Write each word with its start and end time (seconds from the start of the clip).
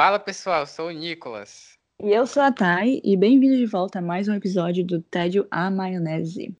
Fala 0.00 0.20
pessoal, 0.20 0.64
sou 0.64 0.86
o 0.86 0.90
Nicolas. 0.92 1.76
E 2.00 2.12
eu 2.12 2.24
sou 2.24 2.40
a 2.40 2.52
Thay, 2.52 3.00
e 3.02 3.16
bem-vindo 3.16 3.56
de 3.56 3.66
volta 3.66 3.98
a 3.98 4.00
mais 4.00 4.28
um 4.28 4.34
episódio 4.34 4.86
do 4.86 5.02
Tédio 5.02 5.44
à 5.50 5.68
Maionese. 5.72 6.56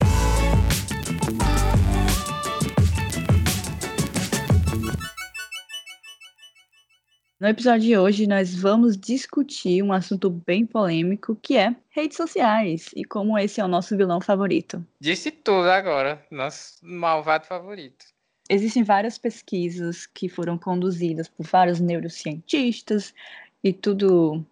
No 7.39 7.47
episódio 7.47 7.83
de 7.83 7.97
hoje, 7.97 8.27
nós 8.27 8.53
vamos 8.57 8.97
discutir 8.97 9.85
um 9.85 9.93
assunto 9.93 10.29
bem 10.29 10.67
polêmico, 10.67 11.39
que 11.41 11.57
é 11.57 11.77
redes 11.91 12.17
sociais 12.17 12.91
e 12.97 13.05
como 13.05 13.39
esse 13.39 13.61
é 13.61 13.65
o 13.65 13.69
nosso 13.69 13.97
vilão 13.97 14.21
favorito. 14.21 14.85
Disse 15.01 15.31
tudo 15.31 15.71
agora, 15.71 16.21
nosso 16.29 16.81
malvado 16.83 17.47
favorito. 17.47 18.05
Existem 18.49 18.83
várias 18.83 19.19
pesquisas 19.19 20.07
que 20.07 20.29
foram 20.29 20.57
conduzidas 20.57 21.29
por 21.29 21.45
vários 21.45 21.81
neurocientistas 21.81 23.15
e 23.63 23.73
tudo 23.73 24.45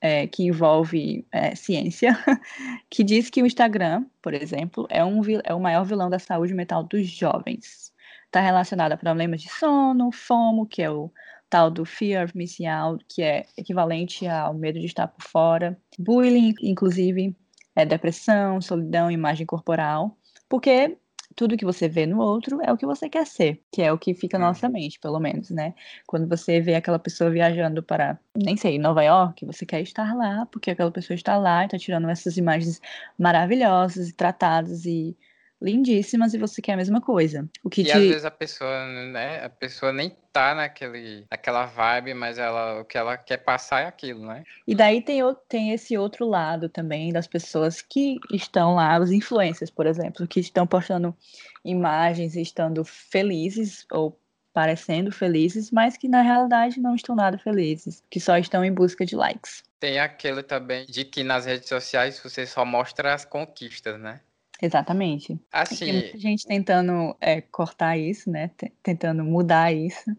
é, 0.00 0.26
que 0.26 0.44
envolve 0.44 1.26
é, 1.32 1.54
ciência, 1.54 2.18
que 2.90 3.04
diz 3.04 3.30
que 3.30 3.42
o 3.42 3.46
Instagram, 3.46 4.04
por 4.20 4.34
exemplo, 4.34 4.86
é, 4.90 5.04
um, 5.04 5.22
é 5.44 5.54
o 5.54 5.60
maior 5.60 5.84
vilão 5.84 6.10
da 6.10 6.18
saúde 6.18 6.52
mental 6.52 6.84
dos 6.84 7.06
jovens. 7.08 7.92
Está 8.26 8.40
relacionado 8.40 8.92
a 8.92 8.96
problemas 8.96 9.40
de 9.40 9.48
sono, 9.48 10.10
FOMO, 10.10 10.66
que 10.66 10.82
é 10.82 10.90
o 10.90 11.10
tal 11.48 11.70
do 11.70 11.84
fear 11.84 12.24
of 12.24 12.36
missing 12.36 12.66
out, 12.66 13.04
que 13.08 13.22
é 13.22 13.46
equivalente 13.56 14.26
ao 14.26 14.52
medo 14.52 14.80
de 14.80 14.86
estar 14.86 15.06
por 15.06 15.22
fora, 15.22 15.78
bullying, 15.98 16.52
inclusive, 16.60 17.34
é 17.76 17.86
depressão, 17.86 18.60
solidão, 18.60 19.10
imagem 19.10 19.46
corporal, 19.46 20.16
porque 20.48 20.98
tudo 21.34 21.56
que 21.56 21.64
você 21.64 21.88
vê 21.88 22.06
no 22.06 22.20
outro 22.20 22.60
é 22.62 22.72
o 22.72 22.76
que 22.76 22.86
você 22.86 23.08
quer 23.08 23.26
ser, 23.26 23.60
que 23.72 23.82
é 23.82 23.92
o 23.92 23.98
que 23.98 24.14
fica 24.14 24.38
na 24.38 24.46
nossa 24.48 24.68
mente, 24.68 24.98
pelo 25.00 25.18
menos, 25.20 25.50
né? 25.50 25.74
Quando 26.06 26.28
você 26.28 26.60
vê 26.60 26.74
aquela 26.74 26.98
pessoa 26.98 27.30
viajando 27.30 27.82
para, 27.82 28.18
nem 28.36 28.56
sei, 28.56 28.78
Nova 28.78 29.02
York, 29.02 29.44
você 29.44 29.66
quer 29.66 29.80
estar 29.80 30.14
lá, 30.14 30.46
porque 30.46 30.70
aquela 30.70 30.90
pessoa 30.90 31.14
está 31.14 31.36
lá 31.36 31.62
e 31.62 31.66
está 31.66 31.78
tirando 31.78 32.08
essas 32.08 32.36
imagens 32.36 32.80
maravilhosas 33.18 34.08
e 34.08 34.12
tratadas 34.14 34.84
e 34.86 35.16
lindíssimas 35.64 36.34
e 36.34 36.38
você 36.38 36.60
quer 36.60 36.74
a 36.74 36.76
mesma 36.76 37.00
coisa. 37.00 37.48
O 37.62 37.70
que 37.70 37.80
e 37.80 37.84
te... 37.84 37.92
às 37.92 38.02
vezes 38.02 38.24
a 38.24 38.30
pessoa, 38.30 38.86
né, 38.86 39.44
a 39.44 39.48
pessoa 39.48 39.92
nem 39.92 40.14
tá 40.32 40.54
naquele, 40.54 41.24
naquela 41.30 41.64
vibe, 41.64 42.12
mas 42.12 42.38
ela, 42.38 42.80
o 42.80 42.84
que 42.84 42.98
ela 42.98 43.16
quer 43.16 43.38
passar 43.38 43.80
é 43.80 43.86
aquilo, 43.86 44.26
né? 44.26 44.44
E 44.66 44.74
daí 44.74 45.00
tem, 45.00 45.20
tem 45.48 45.72
esse 45.72 45.96
outro 45.96 46.28
lado 46.28 46.68
também 46.68 47.12
das 47.12 47.26
pessoas 47.26 47.80
que 47.80 48.18
estão 48.32 48.74
lá, 48.74 48.98
os 48.98 49.10
influencers, 49.10 49.70
por 49.70 49.86
exemplo, 49.86 50.26
que 50.26 50.40
estão 50.40 50.66
postando 50.66 51.16
imagens 51.64 52.36
estando 52.36 52.84
felizes 52.84 53.86
ou 53.90 54.18
parecendo 54.52 55.10
felizes, 55.10 55.70
mas 55.72 55.96
que 55.96 56.08
na 56.08 56.22
realidade 56.22 56.78
não 56.78 56.94
estão 56.94 57.16
nada 57.16 57.36
felizes, 57.36 58.02
que 58.08 58.20
só 58.20 58.38
estão 58.38 58.64
em 58.64 58.72
busca 58.72 59.04
de 59.04 59.16
likes. 59.16 59.64
Tem 59.80 59.98
aquele 59.98 60.42
também 60.42 60.86
de 60.86 61.04
que 61.04 61.24
nas 61.24 61.44
redes 61.44 61.68
sociais 61.68 62.20
você 62.22 62.46
só 62.46 62.64
mostra 62.64 63.12
as 63.12 63.24
conquistas, 63.24 63.98
né? 64.00 64.20
Exatamente. 64.64 65.38
Assim. 65.52 65.84
Tem 65.84 65.92
muita 65.92 66.18
gente 66.18 66.46
tentando 66.46 67.14
é, 67.20 67.42
cortar 67.42 67.98
isso, 67.98 68.30
né? 68.30 68.50
Tentando 68.82 69.22
mudar 69.22 69.72
isso. 69.72 70.10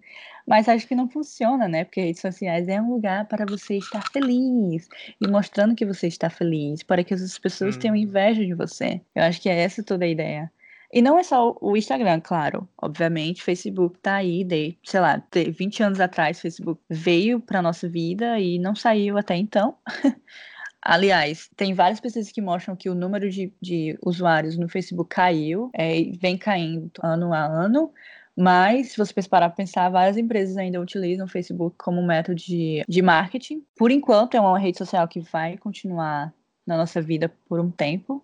Mas 0.45 0.69
acho 0.69 0.87
que 0.87 0.93
não 0.93 1.09
funciona, 1.09 1.67
né? 1.67 1.83
Porque 1.83 1.99
redes 1.99 2.21
sociais 2.21 2.67
é 2.67 2.79
um 2.79 2.91
lugar 2.91 3.27
para 3.27 3.43
você 3.45 3.77
estar 3.77 4.07
feliz 4.11 4.87
e 5.19 5.27
mostrando 5.27 5.73
que 5.73 5.85
você 5.85 6.05
está 6.05 6.29
feliz, 6.29 6.83
para 6.83 7.03
que 7.03 7.15
as 7.15 7.39
pessoas 7.39 7.75
hum. 7.75 7.79
tenham 7.79 7.95
inveja 7.95 8.45
de 8.45 8.53
você. 8.53 9.01
Eu 9.15 9.23
acho 9.23 9.41
que 9.41 9.49
é 9.49 9.61
essa 9.61 9.81
toda 9.81 10.05
a 10.05 10.07
ideia. 10.07 10.51
E 10.93 11.01
não 11.01 11.17
é 11.17 11.23
só 11.23 11.57
o 11.59 11.75
Instagram, 11.75 12.21
claro. 12.21 12.69
Obviamente, 12.79 13.41
Facebook 13.41 13.97
tá 13.97 14.15
aí, 14.17 14.43
de, 14.43 14.77
sei 14.83 14.99
lá, 14.99 15.21
de 15.31 15.49
20 15.49 15.81
anos 15.81 15.99
atrás, 15.99 16.39
Facebook 16.39 16.79
veio 16.87 17.39
para 17.39 17.63
nossa 17.63 17.89
vida 17.89 18.39
e 18.39 18.59
não 18.59 18.75
saiu 18.75 19.17
até 19.17 19.35
então. 19.35 19.75
Aliás, 20.87 21.49
tem 21.55 21.73
várias 21.73 21.99
pesquisas 21.99 22.31
que 22.31 22.39
mostram 22.39 22.75
que 22.75 22.91
o 22.91 22.93
número 22.93 23.27
de, 23.27 23.51
de 23.59 23.97
usuários 24.05 24.55
no 24.55 24.69
Facebook 24.69 25.09
caiu, 25.09 25.71
é, 25.73 26.03
vem 26.21 26.37
caindo 26.37 26.91
ano 27.01 27.33
a 27.33 27.43
ano. 27.43 27.91
Mas, 28.37 28.91
se 28.91 28.97
você 28.97 29.13
parar 29.27 29.49
para 29.49 29.55
pensar, 29.55 29.89
várias 29.89 30.15
empresas 30.15 30.57
ainda 30.57 30.79
utilizam 30.79 31.25
o 31.25 31.29
Facebook 31.29 31.75
como 31.79 32.05
método 32.05 32.35
de, 32.35 32.83
de 32.87 33.01
marketing. 33.01 33.65
Por 33.75 33.89
enquanto, 33.89 34.35
é 34.35 34.39
uma 34.39 34.59
rede 34.59 34.77
social 34.77 35.07
que 35.07 35.21
vai 35.21 35.57
continuar 35.57 36.31
na 36.67 36.77
nossa 36.77 37.01
vida 37.01 37.33
por 37.49 37.59
um 37.59 37.71
tempo, 37.71 38.23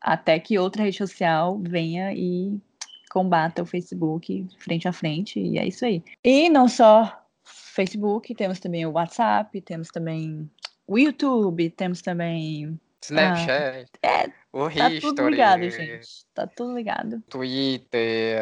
até 0.00 0.38
que 0.38 0.58
outra 0.58 0.84
rede 0.84 0.96
social 0.96 1.60
venha 1.60 2.14
e 2.14 2.58
combata 3.10 3.62
o 3.62 3.66
Facebook 3.66 4.46
frente 4.58 4.88
a 4.88 4.92
frente, 4.92 5.38
e 5.38 5.58
é 5.58 5.66
isso 5.66 5.84
aí. 5.84 6.02
E 6.24 6.48
não 6.48 6.68
só 6.68 7.22
Facebook, 7.44 8.34
temos 8.34 8.60
também 8.60 8.86
o 8.86 8.92
WhatsApp, 8.92 9.60
temos 9.60 9.88
também 9.88 10.48
o 10.86 10.98
YouTube, 10.98 11.70
temos 11.70 12.02
também. 12.02 12.78
Snapchat. 13.02 13.90
Ah, 14.02 14.08
é, 14.08 14.32
o 14.52 14.68
tá 14.68 14.88
History, 14.88 15.00
tudo 15.00 15.28
ligado, 15.28 15.70
gente. 15.70 16.08
Tá 16.34 16.46
tudo 16.46 16.74
ligado. 16.74 17.20
Twitter, 17.28 18.38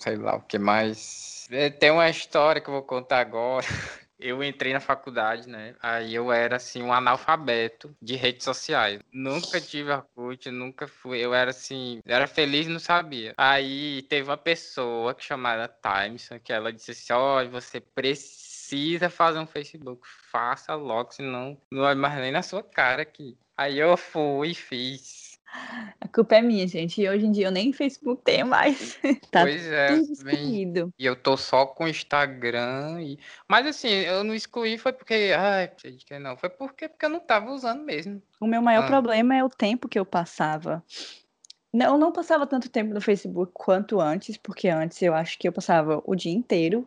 sei 0.00 0.16
lá 0.16 0.36
o 0.36 0.42
que 0.42 0.58
mais. 0.58 1.46
É, 1.50 1.70
tem 1.70 1.90
uma 1.90 2.08
história 2.08 2.60
que 2.60 2.68
eu 2.68 2.74
vou 2.74 2.82
contar 2.82 3.20
agora. 3.20 3.66
Eu 4.20 4.42
entrei 4.42 4.72
na 4.72 4.80
faculdade, 4.80 5.48
né? 5.48 5.76
Aí 5.80 6.12
eu 6.12 6.32
era 6.32 6.56
assim 6.56 6.82
um 6.82 6.92
analfabeto 6.92 7.94
de 8.02 8.16
redes 8.16 8.42
sociais. 8.42 8.98
Nunca 9.12 9.60
tive 9.60 9.92
Orkut, 9.92 10.50
nunca 10.50 10.88
fui. 10.88 11.20
Eu 11.20 11.32
era 11.32 11.50
assim, 11.50 12.00
era 12.04 12.26
feliz 12.26 12.66
e 12.66 12.70
não 12.70 12.80
sabia. 12.80 13.32
Aí 13.38 14.02
teve 14.08 14.28
uma 14.28 14.36
pessoa 14.36 15.14
que 15.14 15.24
chamada 15.24 15.72
Times, 15.80 16.30
que 16.42 16.52
ela 16.52 16.72
disse 16.72 16.90
assim: 16.90 17.12
"Olha, 17.12 17.48
você 17.48 17.80
precisa 17.80 18.57
precisa 18.68 19.08
fazer 19.08 19.38
um 19.38 19.46
Facebook, 19.46 20.02
faça 20.30 20.74
logo, 20.74 21.12
senão 21.12 21.56
não 21.72 21.82
vai 21.82 21.94
mais 21.94 22.18
nem 22.18 22.30
na 22.30 22.42
sua 22.42 22.62
cara 22.62 23.00
aqui. 23.00 23.36
Aí 23.56 23.78
eu 23.78 23.96
fui 23.96 24.50
e 24.50 24.54
fiz. 24.54 25.38
A 25.98 26.06
culpa 26.06 26.36
é 26.36 26.42
minha, 26.42 26.68
gente. 26.68 27.00
E 27.00 27.08
hoje 27.08 27.24
em 27.24 27.32
dia 27.32 27.46
eu 27.46 27.50
nem 27.50 27.72
Facebook 27.72 28.22
tenho 28.22 28.46
mais. 28.46 29.00
tá 29.32 29.40
pois 29.42 29.66
é, 29.66 29.98
bem, 30.22 30.70
e 30.98 31.06
eu 31.06 31.16
tô 31.16 31.38
só 31.38 31.64
com 31.64 31.88
Instagram. 31.88 33.00
E... 33.00 33.18
Mas 33.48 33.66
assim, 33.66 33.88
eu 33.88 34.22
não 34.22 34.34
excluí 34.34 34.76
foi 34.76 34.92
porque. 34.92 35.32
Ai, 35.34 35.70
não. 36.20 36.36
Foi 36.36 36.50
porque, 36.50 36.88
porque 36.88 37.06
eu 37.06 37.10
não 37.10 37.20
tava 37.20 37.50
usando 37.50 37.82
mesmo. 37.82 38.22
O 38.38 38.46
meu 38.46 38.60
maior 38.60 38.84
ah. 38.84 38.86
problema 38.86 39.34
é 39.34 39.42
o 39.42 39.48
tempo 39.48 39.88
que 39.88 39.98
eu 39.98 40.04
passava 40.04 40.84
não, 41.78 41.94
eu 41.94 41.98
não 41.98 42.10
passava 42.10 42.46
tanto 42.46 42.68
tempo 42.68 42.92
no 42.92 43.00
Facebook 43.00 43.52
quanto 43.54 44.00
antes, 44.00 44.36
porque 44.36 44.68
antes 44.68 45.00
eu 45.00 45.14
acho 45.14 45.38
que 45.38 45.46
eu 45.46 45.52
passava 45.52 46.02
o 46.04 46.16
dia 46.16 46.32
inteiro, 46.32 46.86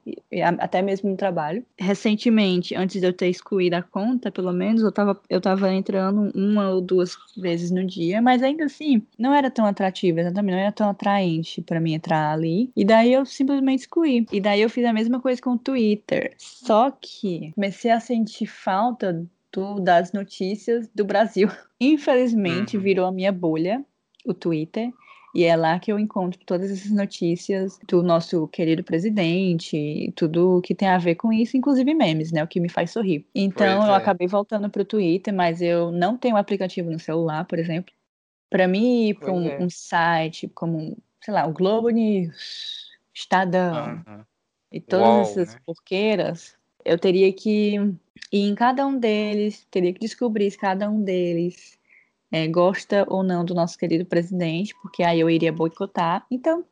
até 0.59 0.81
mesmo 0.81 1.09
no 1.09 1.16
trabalho. 1.16 1.66
Recentemente, 1.79 2.75
antes 2.75 3.00
de 3.00 3.07
eu 3.07 3.13
ter 3.13 3.29
excluído 3.29 3.78
a 3.78 3.81
conta, 3.81 4.29
pelo 4.29 4.52
menos, 4.52 4.84
eu 4.84 4.91
tava, 4.91 5.19
eu 5.29 5.40
tava 5.40 5.74
entrando 5.74 6.29
uma 6.35 6.69
ou 6.72 6.81
duas 6.81 7.16
vezes 7.38 7.72
no 7.72 7.85
dia, 7.85 8.22
mas 8.22 8.44
ainda 8.44 8.66
assim, 8.66 9.02
não 9.18 9.34
era 9.34 9.50
tão 9.50 9.66
atrativo, 9.66 10.19
exatamente, 10.19 10.52
não 10.56 10.62
era 10.62 10.72
tão 10.74 10.90
atraente 10.90 11.62
para 11.62 11.79
mim 11.79 11.94
entrar 11.94 12.34
ali. 12.34 12.69
E 12.75 12.84
daí 12.84 13.13
eu 13.13 13.25
simplesmente 13.25 13.81
excluí. 13.81 14.25
E 14.31 14.41
daí 14.41 14.62
eu 14.62 14.69
fiz 14.69 14.84
a 14.84 14.91
mesma 14.91 15.22
coisa 15.22 15.41
com 15.41 15.52
o 15.52 15.58
Twitter. 15.58 16.34
Só 16.38 16.91
que 16.91 17.53
comecei 17.56 17.91
a 17.91 18.00
sentir 18.02 18.47
falta 18.47 19.25
do, 19.53 19.79
das 19.79 20.12
notícias 20.12 20.90
do 20.94 21.06
Brasil. 21.06 21.50
Infelizmente, 21.79 22.78
uhum. 22.78 22.84
virou 22.84 23.06
a 23.08 23.12
minha 23.12 23.31
bolha 23.31 23.84
o 24.26 24.34
Twitter. 24.34 24.92
E 25.34 25.46
é 25.46 25.56
lá 25.56 25.80
que 25.80 25.92
eu 25.92 25.98
encontro 25.98 26.40
todas 26.46 26.70
essas 26.70 26.92
notícias 26.92 27.80
do 27.88 28.04
nosso 28.04 28.48
querido 28.50 28.84
presidente, 28.84 30.12
tudo 30.16 30.62
que 30.62 30.76
tem 30.76 30.90
a 30.90 30.98
ver 30.98 31.16
com 31.16 31.32
isso, 31.32 31.56
inclusive 31.56 31.94
memes, 31.94 32.34
né? 32.34 32.44
O 32.44 32.48
que 32.48 32.59
me 32.59 32.68
faz 32.68 32.92
sorrir. 32.92 33.26
Então 33.34 33.78
pois 33.78 33.88
eu 33.88 33.94
é. 33.94 33.98
acabei 33.98 34.28
voltando 34.28 34.70
para 34.70 34.82
o 34.82 34.86
Twitter, 34.86 35.34
mas 35.34 35.62
eu 35.62 35.90
não 35.90 36.18
tenho 36.18 36.36
aplicativo 36.36 36.92
no 36.92 37.00
celular, 37.00 37.46
por 37.46 37.58
exemplo. 37.58 37.94
Para 38.50 38.68
mim 38.68 39.08
ir 39.08 39.14
para 39.14 39.32
um, 39.32 39.48
é. 39.48 39.58
um, 39.64 39.70
site 39.70 40.50
como, 40.50 40.98
sei 41.22 41.34
lá, 41.34 41.48
o 41.48 41.53
Globo 41.53 41.90
News, 41.90 42.90
Estadão 43.14 43.96
uh 43.96 44.00
-huh. 44.00 44.26
e 44.70 44.82
todas 44.82 45.08
Uou, 45.08 45.22
essas 45.22 45.53
né? 45.53 45.62
porqueiras, 45.66 46.58
eu 46.84 47.00
teria 47.00 47.32
que 47.32 47.76
ir 48.32 48.50
em 48.50 48.53
cada 48.53 48.86
um 48.86 49.00
deles, 49.00 49.66
teria 49.72 49.94
que 49.94 50.00
descobrir 50.02 50.52
cada 50.58 50.90
um 50.90 51.02
deles 51.02 51.79
é, 52.31 52.47
gosta 52.47 53.05
ou 53.07 53.23
não 53.23 53.43
do 53.43 53.53
nosso 53.53 53.78
querido 53.78 54.05
presidente, 54.05 54.73
porque 54.81 55.03
aí 55.03 55.19
eu 55.19 55.29
iria 55.29 55.51
boicotar. 55.51 56.25
Então, 56.31 56.66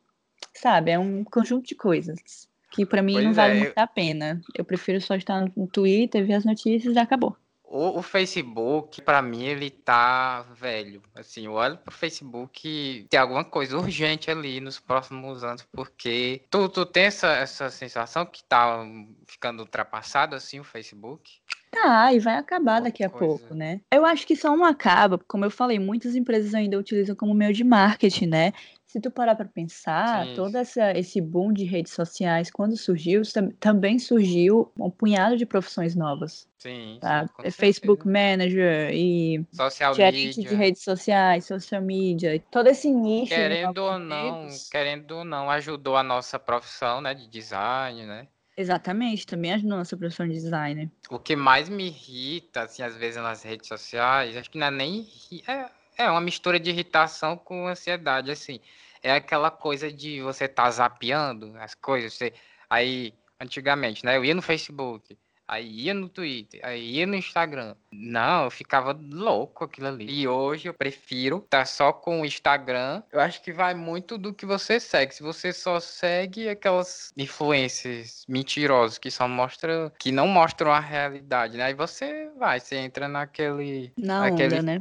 sabe, 0.54 0.90
é 0.90 0.98
um 0.98 1.22
conjunto 1.24 1.66
de 1.66 1.74
coisas 1.74 2.48
que 2.70 2.86
para 2.86 3.02
mim 3.02 3.14
pois 3.14 3.24
não 3.24 3.32
vale 3.32 3.54
é, 3.54 3.58
muito 3.58 3.76
eu... 3.76 3.82
a 3.82 3.86
pena. 3.86 4.40
Eu 4.56 4.64
prefiro 4.64 5.00
só 5.00 5.14
estar 5.14 5.44
no 5.56 5.66
Twitter, 5.66 6.24
ver 6.24 6.34
as 6.34 6.44
notícias 6.44 6.94
e 6.94 6.98
acabou. 6.98 7.36
O, 7.72 8.00
o 8.00 8.02
Facebook, 8.02 9.00
para 9.02 9.22
mim, 9.22 9.44
ele 9.44 9.70
tá 9.70 10.42
velho. 10.54 11.00
Assim, 11.14 11.46
eu 11.46 11.52
olho 11.52 11.78
pro 11.78 11.94
Facebook 11.94 13.06
tem 13.08 13.20
alguma 13.20 13.44
coisa 13.44 13.78
urgente 13.78 14.28
ali 14.28 14.60
nos 14.60 14.80
próximos 14.80 15.44
anos, 15.44 15.64
porque 15.70 16.42
tu, 16.50 16.68
tu 16.68 16.84
tem 16.84 17.04
essa, 17.04 17.28
essa 17.28 17.70
sensação 17.70 18.26
que 18.26 18.42
tá 18.42 18.84
ficando 19.24 19.60
ultrapassado, 19.60 20.34
assim, 20.34 20.58
o 20.58 20.64
Facebook? 20.64 21.39
Tá, 21.70 22.12
e 22.12 22.18
vai 22.18 22.34
acabar 22.34 22.80
daqui 22.80 23.04
a 23.04 23.08
coisa. 23.08 23.38
pouco, 23.38 23.54
né? 23.54 23.80
Eu 23.92 24.04
acho 24.04 24.26
que 24.26 24.34
só 24.34 24.56
não 24.56 24.64
acaba, 24.64 25.18
como 25.18 25.44
eu 25.44 25.50
falei, 25.50 25.78
muitas 25.78 26.16
empresas 26.16 26.52
ainda 26.52 26.76
utilizam 26.78 27.14
como 27.14 27.32
meio 27.32 27.52
de 27.52 27.62
marketing, 27.62 28.26
né? 28.26 28.52
Se 28.86 29.00
tu 29.00 29.08
parar 29.10 29.36
pra 29.36 29.44
pensar, 29.46 30.26
Sim. 30.26 30.34
todo 30.34 30.56
essa, 30.56 30.90
esse 30.98 31.20
boom 31.20 31.52
de 31.52 31.64
redes 31.64 31.92
sociais, 31.92 32.50
quando 32.50 32.76
surgiu, 32.76 33.22
tam- 33.32 33.50
também 33.60 34.00
surgiu 34.00 34.72
um 34.78 34.90
punhado 34.90 35.36
de 35.36 35.46
profissões 35.46 35.94
novas, 35.94 36.48
Sim, 36.58 36.98
tá? 37.00 37.26
sim, 37.26 37.32
É 37.44 37.50
Facebook. 37.52 38.04
Manager 38.04 38.90
e 38.92 39.46
Social 39.52 39.94
gerente 39.94 40.40
de 40.40 40.54
redes 40.56 40.82
sociais, 40.82 41.44
social 41.44 41.80
media, 41.80 42.42
todo 42.50 42.66
esse 42.68 42.92
nicho 42.92 43.26
de 43.26 43.34
Querendo 43.34 43.78
ou 43.78 43.96
não, 43.98 44.42
empregos. 44.46 44.68
querendo 44.68 45.10
ou 45.18 45.24
não, 45.24 45.48
ajudou 45.48 45.96
a 45.96 46.02
nossa 46.02 46.36
profissão, 46.36 47.00
né, 47.00 47.14
de 47.14 47.28
design, 47.28 48.04
né? 48.06 48.26
Exatamente, 48.60 49.26
também 49.26 49.54
ajuda 49.54 49.72
a 49.72 49.78
nossa 49.78 49.96
profissão 49.96 50.28
de 50.28 50.34
designer. 50.34 50.90
O 51.08 51.18
que 51.18 51.34
mais 51.34 51.70
me 51.70 51.86
irrita, 51.86 52.60
assim, 52.64 52.82
às 52.82 52.94
vezes 52.94 53.16
nas 53.16 53.42
redes 53.42 53.66
sociais, 53.66 54.36
acho 54.36 54.50
que 54.50 54.58
não 54.58 54.66
é 54.66 54.70
nem 54.70 55.08
é, 55.48 55.70
é 55.96 56.10
uma 56.10 56.20
mistura 56.20 56.60
de 56.60 56.68
irritação 56.68 57.38
com 57.38 57.66
ansiedade, 57.66 58.30
assim. 58.30 58.60
É 59.02 59.12
aquela 59.12 59.50
coisa 59.50 59.90
de 59.90 60.20
você 60.20 60.46
tá 60.46 60.70
zapeando 60.70 61.56
as 61.58 61.74
coisas, 61.74 62.12
você, 62.12 62.34
aí, 62.68 63.14
antigamente, 63.40 64.04
né, 64.04 64.18
eu 64.18 64.24
ia 64.26 64.34
no 64.34 64.42
Facebook, 64.42 65.16
aí 65.50 65.68
ia 65.68 65.94
no 65.94 66.08
Twitter, 66.08 66.60
aí 66.62 66.98
ia 66.98 67.06
no 67.06 67.16
Instagram. 67.16 67.74
Não, 67.92 68.44
eu 68.44 68.50
ficava 68.50 68.96
louco 69.10 69.64
aquilo 69.64 69.88
ali. 69.88 70.06
E 70.08 70.28
hoje 70.28 70.68
eu 70.68 70.74
prefiro 70.74 71.38
estar 71.38 71.66
só 71.66 71.92
com 71.92 72.20
o 72.20 72.24
Instagram. 72.24 73.02
Eu 73.10 73.20
acho 73.20 73.42
que 73.42 73.52
vai 73.52 73.74
muito 73.74 74.16
do 74.16 74.32
que 74.32 74.46
você 74.46 74.78
segue. 74.78 75.14
Se 75.14 75.22
você 75.22 75.52
só 75.52 75.80
segue 75.80 76.48
aquelas 76.48 77.12
influências 77.16 78.24
mentirosas 78.28 78.96
que 78.96 79.10
só 79.10 79.26
mostram, 79.26 79.90
que 79.98 80.12
não 80.12 80.28
mostram 80.28 80.70
a 80.70 80.78
realidade, 80.78 81.56
né? 81.56 81.64
Aí 81.64 81.74
você 81.74 82.30
vai, 82.38 82.60
você 82.60 82.76
entra 82.76 83.08
naquele, 83.08 83.92
Na 83.98 84.20
naquele 84.20 84.54
onda, 84.54 84.62
né? 84.62 84.78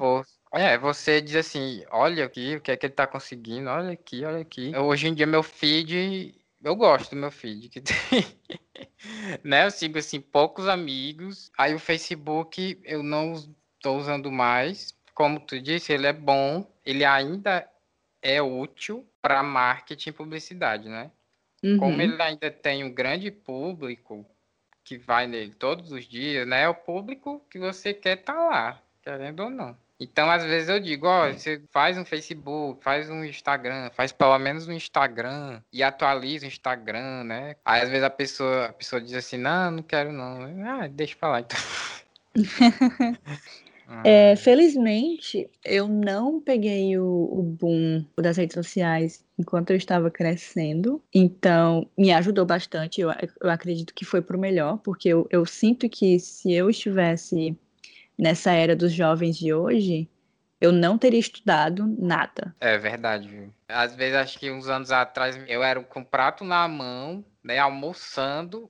É, 0.51 0.77
você 0.77 1.21
diz 1.21 1.35
assim, 1.35 1.83
olha 1.91 2.25
aqui, 2.25 2.55
o 2.55 2.61
que 2.61 2.71
é 2.71 2.77
que 2.77 2.85
ele 2.87 2.93
tá 2.93 3.05
conseguindo, 3.05 3.69
olha 3.69 3.91
aqui, 3.91 4.25
olha 4.25 4.41
aqui. 4.41 4.75
Hoje 4.75 5.07
em 5.07 5.13
dia 5.13 5.27
meu 5.27 5.43
feed, 5.43 6.33
eu 6.63 6.75
gosto 6.75 7.11
do 7.11 7.17
meu 7.17 7.31
feed, 7.31 7.69
que 7.69 7.81
tem, 7.81 7.95
né? 9.43 9.65
Eu 9.65 9.71
sigo 9.71 9.97
assim 9.97 10.19
poucos 10.21 10.67
amigos. 10.67 11.51
Aí 11.57 11.73
o 11.73 11.79
Facebook 11.79 12.79
eu 12.83 13.03
não 13.03 13.33
estou 13.33 13.97
usando 13.97 14.31
mais. 14.31 14.97
Como 15.13 15.39
tu 15.39 15.59
disse, 15.59 15.91
ele 15.93 16.07
é 16.07 16.13
bom, 16.13 16.65
ele 16.85 17.03
ainda 17.05 17.69
é 18.21 18.41
útil 18.41 19.07
para 19.21 19.43
marketing 19.43 20.09
e 20.09 20.13
publicidade, 20.13 20.89
né? 20.89 21.11
Como 21.75 21.95
Uhum. 21.95 22.01
ele 22.01 22.21
ainda 22.21 22.51
tem 22.51 22.83
um 22.83 22.93
grande 22.93 23.31
público 23.31 24.25
que 24.83 24.97
vai 24.97 25.27
nele 25.27 25.53
todos 25.53 25.91
os 25.91 26.05
dias, 26.05 26.47
né? 26.47 26.63
É 26.63 26.69
o 26.69 26.75
público 26.75 27.41
que 27.49 27.59
você 27.59 27.93
quer 27.93 28.19
estar 28.19 28.33
lá, 28.49 28.81
querendo 29.03 29.41
ou 29.43 29.49
não. 29.49 29.77
Então, 29.99 30.29
às 30.29 30.45
vezes 30.45 30.69
eu 30.69 30.79
digo, 30.79 31.07
ó, 31.07 31.31
você 31.31 31.61
faz 31.71 31.97
um 31.97 32.05
Facebook, 32.05 32.81
faz 32.81 33.09
um 33.09 33.23
Instagram, 33.23 33.89
faz 33.91 34.13
pelo 34.13 34.39
menos 34.39 34.67
um 34.67 34.71
Instagram 34.71 35.61
e 35.73 35.83
atualiza 35.83 36.45
o 36.45 36.47
Instagram, 36.47 37.25
né? 37.25 37.55
Aí 37.65 37.81
às 37.81 37.89
vezes 37.89 38.03
a 38.03 38.09
pessoa, 38.09 38.67
a 38.67 38.73
pessoa 38.73 39.01
diz 39.01 39.13
assim, 39.13 39.37
não, 39.37 39.71
não 39.71 39.83
quero 39.83 40.13
não. 40.13 40.39
Ah, 40.65 40.87
deixa 40.87 41.17
pra 41.17 41.29
lá 41.29 41.39
então. 41.41 41.59
É, 44.03 44.35
felizmente, 44.35 45.49
eu 45.65 45.87
não 45.87 46.39
peguei 46.39 46.95
o, 46.97 47.03
o 47.05 47.41
boom 47.41 48.05
das 48.17 48.37
redes 48.37 48.53
sociais 48.53 49.25
enquanto 49.37 49.71
eu 49.71 49.77
estava 49.77 50.11
crescendo, 50.11 51.01
então 51.13 51.89
me 51.97 52.11
ajudou 52.11 52.45
bastante. 52.45 53.01
Eu, 53.01 53.09
eu 53.41 53.49
acredito 53.49 53.93
que 53.93 54.05
foi 54.05 54.21
pro 54.21 54.37
melhor, 54.37 54.77
porque 54.77 55.09
eu, 55.09 55.27
eu 55.31 55.43
sinto 55.45 55.89
que 55.89 56.19
se 56.19 56.53
eu 56.53 56.69
estivesse 56.69 57.57
nessa 58.19 58.51
era 58.51 58.75
dos 58.75 58.91
jovens 58.91 59.37
de 59.37 59.53
hoje, 59.53 60.09
eu 60.59 60.73
não 60.73 60.97
teria 60.97 61.19
estudado 61.19 61.87
nada. 61.97 62.53
É 62.59 62.77
verdade, 62.77 63.29
viu? 63.29 63.53
Às 63.69 63.95
vezes, 63.95 64.15
acho 64.15 64.37
que 64.37 64.51
uns 64.51 64.67
anos 64.67 64.91
atrás, 64.91 65.39
eu 65.47 65.63
era 65.63 65.81
com 65.81 66.03
prato 66.03 66.43
na 66.43 66.67
mão, 66.67 67.23
né, 67.41 67.57
almoçando, 67.57 68.69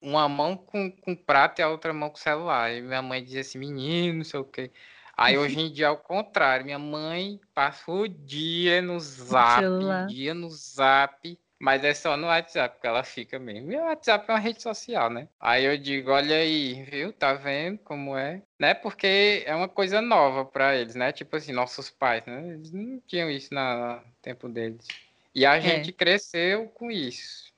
uma 0.00 0.26
mão 0.26 0.56
com, 0.56 0.90
com 0.90 1.14
prato 1.14 1.58
e 1.58 1.62
a 1.62 1.68
outra 1.68 1.92
mão 1.92 2.08
com 2.08 2.16
celular. 2.16 2.72
E 2.72 2.80
minha 2.80 3.02
mãe 3.02 3.22
dizia 3.22 3.42
assim, 3.42 3.58
menino, 3.58 4.18
não 4.18 4.24
sei 4.24 4.40
o 4.40 4.44
quê. 4.44 4.70
Aí 5.14 5.36
hoje 5.38 5.60
em 5.60 5.70
dia 5.70 5.86
é 5.86 5.90
o 5.90 5.98
contrário, 5.98 6.64
minha 6.64 6.78
mãe 6.78 7.38
passa 7.52 7.90
o 7.90 8.08
dia 8.08 8.80
no 8.80 8.98
zap, 8.98 9.60
celular. 9.60 10.06
dia 10.06 10.32
no 10.32 10.48
zap, 10.48 11.38
mas 11.58 11.82
é 11.84 11.92
só 11.92 12.16
no 12.16 12.28
WhatsApp 12.28 12.80
que 12.80 12.86
ela 12.86 13.02
fica 13.02 13.38
mesmo. 13.38 13.72
E 13.72 13.76
o 13.76 13.84
WhatsApp 13.84 14.24
é 14.28 14.32
uma 14.32 14.38
rede 14.38 14.62
social, 14.62 15.10
né? 15.10 15.28
Aí 15.40 15.64
eu 15.64 15.76
digo, 15.76 16.10
olha 16.10 16.36
aí, 16.36 16.84
viu? 16.84 17.12
Tá 17.12 17.34
vendo 17.34 17.78
como 17.78 18.16
é? 18.16 18.42
Né? 18.58 18.74
Porque 18.74 19.42
é 19.44 19.54
uma 19.54 19.68
coisa 19.68 20.00
nova 20.00 20.44
para 20.44 20.76
eles, 20.76 20.94
né? 20.94 21.12
Tipo 21.12 21.36
assim, 21.36 21.52
nossos 21.52 21.90
pais, 21.90 22.24
né? 22.26 22.54
Eles 22.54 22.70
não 22.70 23.00
tinham 23.06 23.30
isso 23.30 23.52
no 23.52 24.00
tempo 24.22 24.48
deles. 24.48 24.86
E 25.34 25.44
a 25.44 25.58
gente 25.60 25.92
cresceu 25.92 26.68
com 26.68 26.90
isso. 26.90 27.52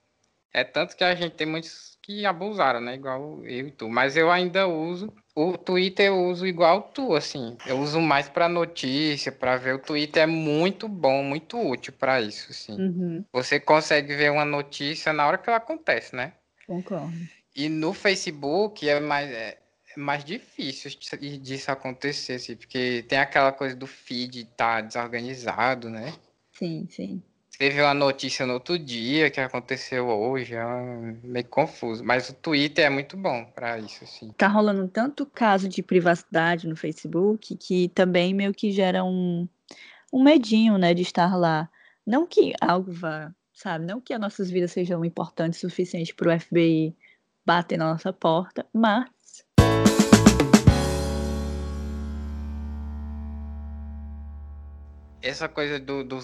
É 0.53 0.65
tanto 0.65 0.97
que 0.97 1.05
a 1.05 1.15
gente 1.15 1.37
tem 1.37 1.47
muitos 1.47 1.97
que 2.03 2.27
abusaram, 2.27 2.81
né? 2.81 2.95
Igual 2.95 3.45
eu 3.45 3.69
e 3.69 3.71
tu. 3.71 3.89
Mas 3.89 4.17
eu 4.17 4.31
ainda 4.31 4.67
uso. 4.67 5.13
O 5.49 5.57
Twitter 5.57 6.07
eu 6.07 6.25
uso 6.27 6.47
igual 6.47 6.83
tu, 6.83 7.15
assim. 7.15 7.57
Eu 7.67 7.79
uso 7.79 8.01
mais 8.01 8.29
para 8.29 8.49
notícia, 8.49 9.33
para 9.33 9.57
ver. 9.57 9.75
O 9.77 9.79
Twitter 9.79 10.25
é 10.25 10.27
muito 10.27 10.89
bom, 10.89 11.23
muito 11.23 11.59
útil 11.59 11.93
para 11.93 12.21
isso, 12.21 12.51
assim. 12.51 12.75
Uhum, 12.75 13.25
Você 13.33 13.59
consegue 13.59 14.15
ver 14.15 14.31
uma 14.31 14.45
notícia 14.45 15.13
na 15.13 15.27
hora 15.27 15.39
que 15.39 15.49
ela 15.49 15.57
acontece, 15.57 16.15
né? 16.15 16.35
concordo. 16.67 17.13
E 17.55 17.69
no 17.69 17.93
Facebook 17.93 18.89
é 18.89 19.01
mais, 19.01 19.29
é, 19.31 19.59
é 19.97 20.01
mais 20.01 20.25
difícil 20.25 20.91
disso 21.41 21.71
acontecer, 21.71 22.35
assim, 22.35 22.55
porque 22.55 23.05
tem 23.09 23.19
aquela 23.19 23.51
coisa 23.51 23.75
do 23.75 23.87
feed 23.87 24.43
estar 24.43 24.83
desorganizado, 24.83 25.91
né? 25.91 26.15
Sim, 26.53 26.87
sim. 26.89 27.23
Vê 27.61 27.83
uma 27.83 27.93
notícia 27.93 28.47
no 28.47 28.55
outro 28.55 28.79
dia 28.79 29.31
que 29.31 29.39
aconteceu 29.39 30.09
hoje, 30.09 30.55
é 30.55 30.65
meio 31.23 31.47
confuso. 31.47 32.03
Mas 32.03 32.31
o 32.31 32.35
Twitter 32.35 32.87
é 32.87 32.89
muito 32.89 33.19
bom 33.19 33.45
para 33.45 33.79
isso, 33.79 34.03
assim. 34.03 34.33
Tá 34.33 34.49
rolando 34.49 34.89
tanto 34.89 35.27
caso 35.27 35.69
de 35.69 35.83
privacidade 35.83 36.67
no 36.67 36.75
Facebook 36.75 37.55
que 37.59 37.91
também 37.91 38.33
meio 38.33 38.55
que 38.55 38.73
gera 38.73 39.05
um, 39.05 39.47
um 40.11 40.23
medinho, 40.23 40.79
né, 40.79 40.95
de 40.95 41.03
estar 41.03 41.37
lá. 41.37 41.69
Não 42.07 42.27
que 42.27 42.55
algo 42.63 42.91
vá, 42.93 43.31
sabe, 43.53 43.85
não 43.85 44.01
que 44.01 44.15
as 44.15 44.21
nossas 44.21 44.51
vidas 44.51 44.73
sejam 44.73 45.05
importantes 45.05 45.63
o 45.63 45.69
suficiente 45.69 46.15
para 46.15 46.35
o 46.35 46.41
FBI 46.41 46.97
bater 47.45 47.77
na 47.77 47.93
nossa 47.93 48.11
porta, 48.11 48.67
mas 48.73 49.07
Essa 55.23 55.49
coisa 55.49 55.79
do, 55.79 56.03
do 56.03 56.21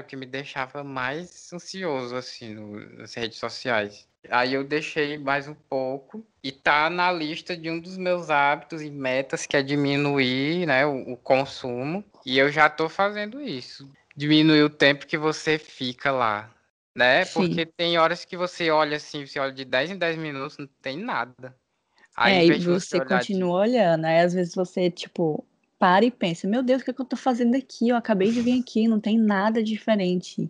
o 0.00 0.04
que 0.04 0.16
me 0.16 0.24
deixava 0.26 0.82
mais 0.82 1.52
ansioso, 1.52 2.16
assim, 2.16 2.54
no- 2.54 2.98
nas 2.98 3.14
redes 3.14 3.38
sociais. 3.38 4.06
Aí 4.30 4.54
eu 4.54 4.62
deixei 4.64 5.18
mais 5.18 5.48
um 5.48 5.54
pouco 5.54 6.24
e 6.42 6.52
tá 6.52 6.88
na 6.88 7.10
lista 7.10 7.56
de 7.56 7.68
um 7.68 7.78
dos 7.78 7.96
meus 7.96 8.30
hábitos 8.30 8.80
e 8.80 8.90
metas, 8.90 9.46
que 9.46 9.56
é 9.56 9.62
diminuir, 9.62 10.66
né, 10.66 10.86
o, 10.86 11.12
o 11.12 11.16
consumo. 11.16 12.04
E 12.24 12.38
eu 12.38 12.50
já 12.50 12.70
tô 12.70 12.88
fazendo 12.88 13.40
isso. 13.40 13.90
Diminuir 14.16 14.62
o 14.62 14.70
tempo 14.70 15.06
que 15.06 15.18
você 15.18 15.58
fica 15.58 16.10
lá, 16.12 16.50
né? 16.94 17.24
Sim. 17.24 17.32
Porque 17.34 17.66
tem 17.66 17.98
horas 17.98 18.24
que 18.24 18.36
você 18.36 18.70
olha 18.70 18.96
assim, 18.96 19.26
você 19.26 19.38
olha 19.40 19.52
de 19.52 19.64
10 19.64 19.90
em 19.90 19.98
10 19.98 20.16
minutos, 20.16 20.56
não 20.56 20.68
tem 20.80 20.96
nada. 20.98 21.54
Aí, 22.16 22.34
é, 22.34 22.46
e 22.46 22.58
de 22.58 22.66
você 22.68 22.96
olhar 22.96 23.08
de- 23.08 23.32
continua 23.32 23.60
olhando, 23.60 24.04
aí 24.04 24.20
às 24.20 24.32
vezes 24.34 24.54
você, 24.54 24.90
tipo, 24.90 25.44
para 25.82 26.04
e 26.04 26.12
pensa, 26.12 26.46
meu 26.46 26.62
Deus, 26.62 26.80
o 26.80 26.84
que, 26.84 26.92
é 26.92 26.94
que 26.94 27.00
eu 27.00 27.04
tô 27.04 27.16
fazendo 27.16 27.56
aqui? 27.56 27.88
Eu 27.88 27.96
acabei 27.96 28.30
de 28.30 28.40
vir 28.40 28.60
aqui, 28.60 28.86
não 28.86 29.00
tem 29.00 29.18
nada 29.18 29.60
diferente. 29.64 30.48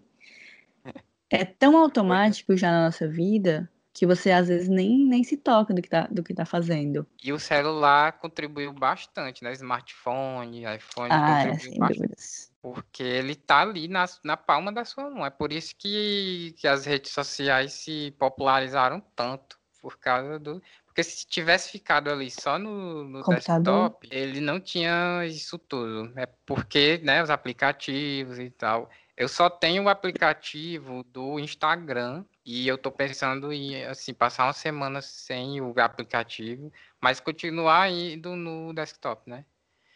É 1.31 1.43
tão 1.43 1.75
automático 1.79 2.55
já 2.55 2.71
na 2.71 2.85
nossa 2.85 3.09
vida 3.09 3.67
que 3.95 4.07
você 4.07 4.31
às 4.31 4.49
vezes 4.49 4.69
nem, 4.69 5.07
nem 5.07 5.25
se 5.25 5.39
toca 5.39 5.73
do 5.73 5.81
que 5.81 5.89
tá, 5.89 6.07
do 6.11 6.23
que 6.23 6.35
tá 6.35 6.45
fazendo. 6.45 7.07
E 7.25 7.33
o 7.33 7.39
celular 7.39 8.13
contribuiu 8.19 8.75
bastante, 8.75 9.43
né? 9.43 9.55
Smartphone, 9.55 10.65
iPhone 10.77 11.09
Ah, 11.11 11.41
é, 11.41 11.45
contribuiu 11.45 11.71
sem 11.71 11.79
bastante. 11.79 11.99
dúvidas. 11.99 12.53
Porque 12.61 13.03
ele 13.03 13.35
tá 13.35 13.63
ali 13.63 13.89
na, 13.89 14.05
na 14.23 14.37
palma 14.37 14.71
da 14.71 14.85
sua 14.85 15.09
mão. 15.09 15.25
É 15.25 15.31
por 15.31 15.51
isso 15.51 15.75
que, 15.79 16.55
que 16.59 16.69
as 16.69 16.85
redes 16.85 17.11
sociais 17.11 17.73
se 17.73 18.15
popularizaram 18.19 19.03
tanto. 19.17 19.59
Por 19.81 19.99
causa 19.99 20.39
do. 20.39 20.63
Porque 20.93 21.03
se 21.03 21.27
tivesse 21.27 21.71
ficado 21.71 22.11
ali 22.11 22.31
só 22.31 22.59
no, 22.59 23.03
no 23.03 23.23
desktop, 23.23 24.07
ele 24.11 24.43
não 24.43 24.61
tinha 24.61 25.25
isso 25.25 25.59
tudo. 25.59 26.13
É 26.15 26.27
porque, 26.45 27.01
né, 27.03 27.23
os 27.23 27.31
aplicativos 27.31 28.39
e 28.39 28.51
tal. 28.51 28.91
Eu 29.17 29.27
só 29.27 29.49
tenho 29.49 29.85
o 29.85 29.89
aplicativo 29.89 31.03
do 31.05 31.39
Instagram 31.39 32.27
e 32.45 32.69
eu 32.69 32.77
tô 32.77 32.91
pensando 32.91 33.51
em, 33.51 33.83
assim, 33.87 34.13
passar 34.13 34.45
uma 34.45 34.53
semana 34.53 35.01
sem 35.01 35.63
o 35.63 35.73
aplicativo, 35.81 36.71
mas 37.01 37.21
continuar 37.21 37.91
indo 37.91 38.37
no 38.37 38.75
desktop, 38.75 39.31
né? 39.31 39.47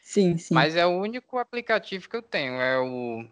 Sim, 0.00 0.38
sim. 0.38 0.54
Mas 0.54 0.76
é 0.76 0.86
o 0.86 0.98
único 0.98 1.36
aplicativo 1.36 2.08
que 2.08 2.16
eu 2.16 2.22
tenho, 2.22 2.54
é 2.54 2.78
o 2.78 3.22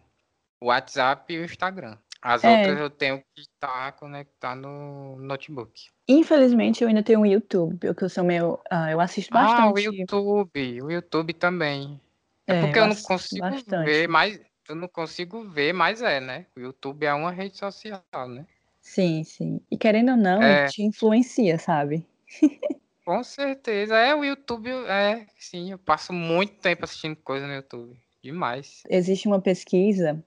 WhatsApp 0.61 1.33
e 1.33 1.39
o 1.39 1.45
Instagram. 1.45 1.97
As 2.25 2.43
É. 2.43 2.51
outras 2.53 2.79
eu 2.79 2.89
tenho 2.89 3.19
que 3.35 3.41
estar 3.41 3.91
conectado 3.93 4.59
no 4.61 5.15
notebook. 5.17 5.91
Infelizmente, 6.07 6.81
eu 6.83 6.87
ainda 6.87 7.03
tenho 7.03 7.19
um 7.19 7.25
YouTube, 7.25 7.77
porque 7.77 8.03
eu 8.03 8.09
sou 8.09 8.23
meio. 8.23 8.59
ah, 8.69 8.91
eu 8.91 8.99
assisto 8.99 9.31
Ah, 9.31 9.71
o 9.71 9.77
bastante. 9.77 9.85
YouTube. 9.85 10.81
O 10.83 10.89
YouTube 10.91 11.33
também. 11.33 12.01
É 12.47 12.53
É, 12.53 12.59
porque 12.61 12.79
eu 12.79 12.83
eu 12.83 12.87
não 12.87 12.95
consigo 12.95 13.41
bastante. 13.41 13.85
ver, 13.85 14.07
mas 14.07 14.39
eu 14.67 14.75
não 14.75 14.87
consigo 14.87 15.43
ver, 15.49 15.73
mas 15.73 16.01
é, 16.01 16.19
né? 16.19 16.47
O 16.55 16.59
YouTube 16.59 17.05
é 17.05 17.13
uma 17.13 17.31
rede 17.31 17.57
social, 17.57 18.03
né? 18.27 18.45
Sim, 18.81 19.23
sim. 19.23 19.59
E 19.69 19.77
querendo 19.77 20.11
ou 20.11 20.17
não, 20.17 20.41
É. 20.41 20.47
ele 20.47 20.67
te 20.67 20.81
influencia, 20.83 21.57
sabe? 21.57 22.05
Com 23.05 23.23
certeza. 23.23 23.95
É, 23.97 24.15
o 24.15 24.23
YouTube, 24.23 24.69
é, 24.87 25.27
sim, 25.37 25.71
eu 25.71 25.77
passo 25.77 26.11
muito 26.11 26.59
tempo 26.59 26.83
assistindo 26.85 27.15
coisa 27.17 27.45
no 27.47 27.53
YouTube. 27.53 27.99
Demais. 28.23 28.81
Existe 28.89 29.27
uma 29.27 29.39
pesquisa 29.41 30.23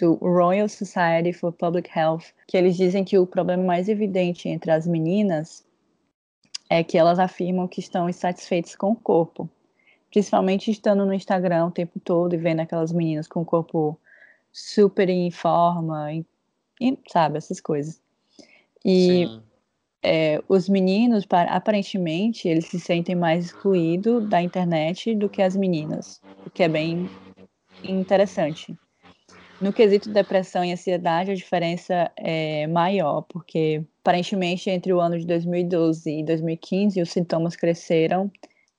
do 0.00 0.14
Royal 0.14 0.68
Society 0.68 1.32
for 1.32 1.52
Public 1.52 1.90
Health 1.96 2.32
que 2.46 2.56
eles 2.56 2.76
dizem 2.76 3.04
que 3.04 3.18
o 3.18 3.26
problema 3.26 3.62
mais 3.62 3.88
evidente 3.88 4.48
entre 4.48 4.70
as 4.70 4.86
meninas 4.86 5.64
é 6.68 6.82
que 6.82 6.96
elas 6.96 7.18
afirmam 7.18 7.68
que 7.68 7.80
estão 7.80 8.08
insatisfeitas 8.08 8.74
com 8.74 8.92
o 8.92 8.96
corpo. 8.96 9.48
Principalmente 10.10 10.70
estando 10.70 11.04
no 11.04 11.12
Instagram 11.12 11.66
o 11.66 11.70
tempo 11.70 12.00
todo 12.00 12.34
e 12.34 12.38
vendo 12.38 12.60
aquelas 12.60 12.92
meninas 12.92 13.28
com 13.28 13.42
o 13.42 13.44
corpo 13.44 13.98
super 14.52 15.08
em 15.08 15.30
forma, 15.30 16.12
e, 16.12 16.24
e, 16.80 16.98
sabe, 17.08 17.38
essas 17.38 17.60
coisas. 17.60 18.00
E 18.84 19.28
é, 20.02 20.42
os 20.48 20.68
meninos, 20.68 21.26
pa- 21.26 21.42
aparentemente, 21.42 22.48
eles 22.48 22.66
se 22.66 22.80
sentem 22.80 23.14
mais 23.14 23.46
excluídos 23.46 24.28
da 24.28 24.42
internet 24.42 25.14
do 25.14 25.28
que 25.28 25.42
as 25.42 25.54
meninas, 25.54 26.20
o 26.46 26.50
que 26.50 26.62
é 26.62 26.68
bem 26.68 27.08
interessante. 27.84 28.76
No 29.60 29.74
quesito 29.74 30.10
depressão 30.10 30.64
e 30.64 30.72
ansiedade, 30.72 31.30
a 31.30 31.34
diferença 31.34 32.10
é 32.16 32.66
maior, 32.66 33.22
porque 33.28 33.84
aparentemente 34.00 34.70
entre 34.70 34.90
o 34.90 35.00
ano 35.00 35.18
de 35.18 35.26
2012 35.26 36.10
e 36.10 36.24
2015 36.24 37.02
os 37.02 37.10
sintomas 37.10 37.56
cresceram 37.56 38.30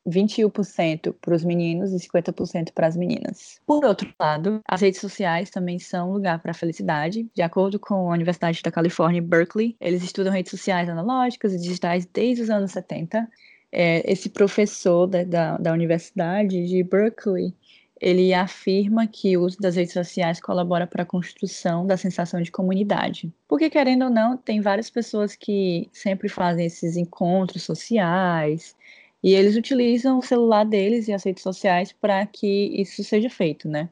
21% 0.07 1.13
para 1.21 1.35
os 1.35 1.43
meninos 1.43 1.93
e 1.93 1.97
50% 1.97 2.71
para 2.73 2.87
as 2.87 2.97
meninas. 2.97 3.61
Por 3.65 3.85
outro 3.85 4.11
lado, 4.19 4.59
as 4.67 4.81
redes 4.81 4.99
sociais 4.99 5.51
também 5.51 5.77
são 5.77 6.11
lugar 6.11 6.41
para 6.41 6.51
a 6.51 6.55
felicidade. 6.55 7.29
De 7.33 7.41
acordo 7.43 7.79
com 7.79 8.09
a 8.09 8.13
Universidade 8.13 8.61
da 8.63 8.71
Califórnia, 8.71 9.21
Berkeley, 9.21 9.75
eles 9.79 10.03
estudam 10.03 10.33
redes 10.33 10.49
sociais 10.49 10.89
analógicas 10.89 11.53
e 11.53 11.59
digitais 11.59 12.07
desde 12.11 12.43
os 12.43 12.49
anos 12.49 12.71
70. 12.71 13.27
É, 13.71 14.11
esse 14.11 14.29
professor 14.29 15.07
da, 15.07 15.23
da, 15.23 15.57
da 15.57 15.71
Universidade 15.71 16.67
de 16.67 16.83
Berkeley 16.83 17.53
ele 18.01 18.33
afirma 18.33 19.05
que 19.05 19.37
o 19.37 19.43
uso 19.43 19.59
das 19.59 19.75
redes 19.75 19.93
sociais 19.93 20.41
colabora 20.41 20.87
para 20.87 21.03
a 21.03 21.05
construção 21.05 21.85
da 21.85 21.95
sensação 21.95 22.41
de 22.41 22.51
comunidade. 22.51 23.31
Porque, 23.47 23.69
querendo 23.69 24.05
ou 24.05 24.09
não, 24.09 24.35
tem 24.35 24.59
várias 24.59 24.89
pessoas 24.89 25.35
que 25.35 25.87
sempre 25.93 26.27
fazem 26.27 26.65
esses 26.65 26.97
encontros 26.97 27.61
sociais 27.61 28.75
e 29.23 29.33
eles 29.33 29.55
utilizam 29.55 30.17
o 30.17 30.23
celular 30.23 30.65
deles 30.65 31.07
e 31.07 31.13
as 31.13 31.23
redes 31.23 31.43
sociais 31.43 31.91
para 31.93 32.25
que 32.25 32.73
isso 32.81 33.03
seja 33.03 33.29
feito, 33.29 33.69
né? 33.69 33.87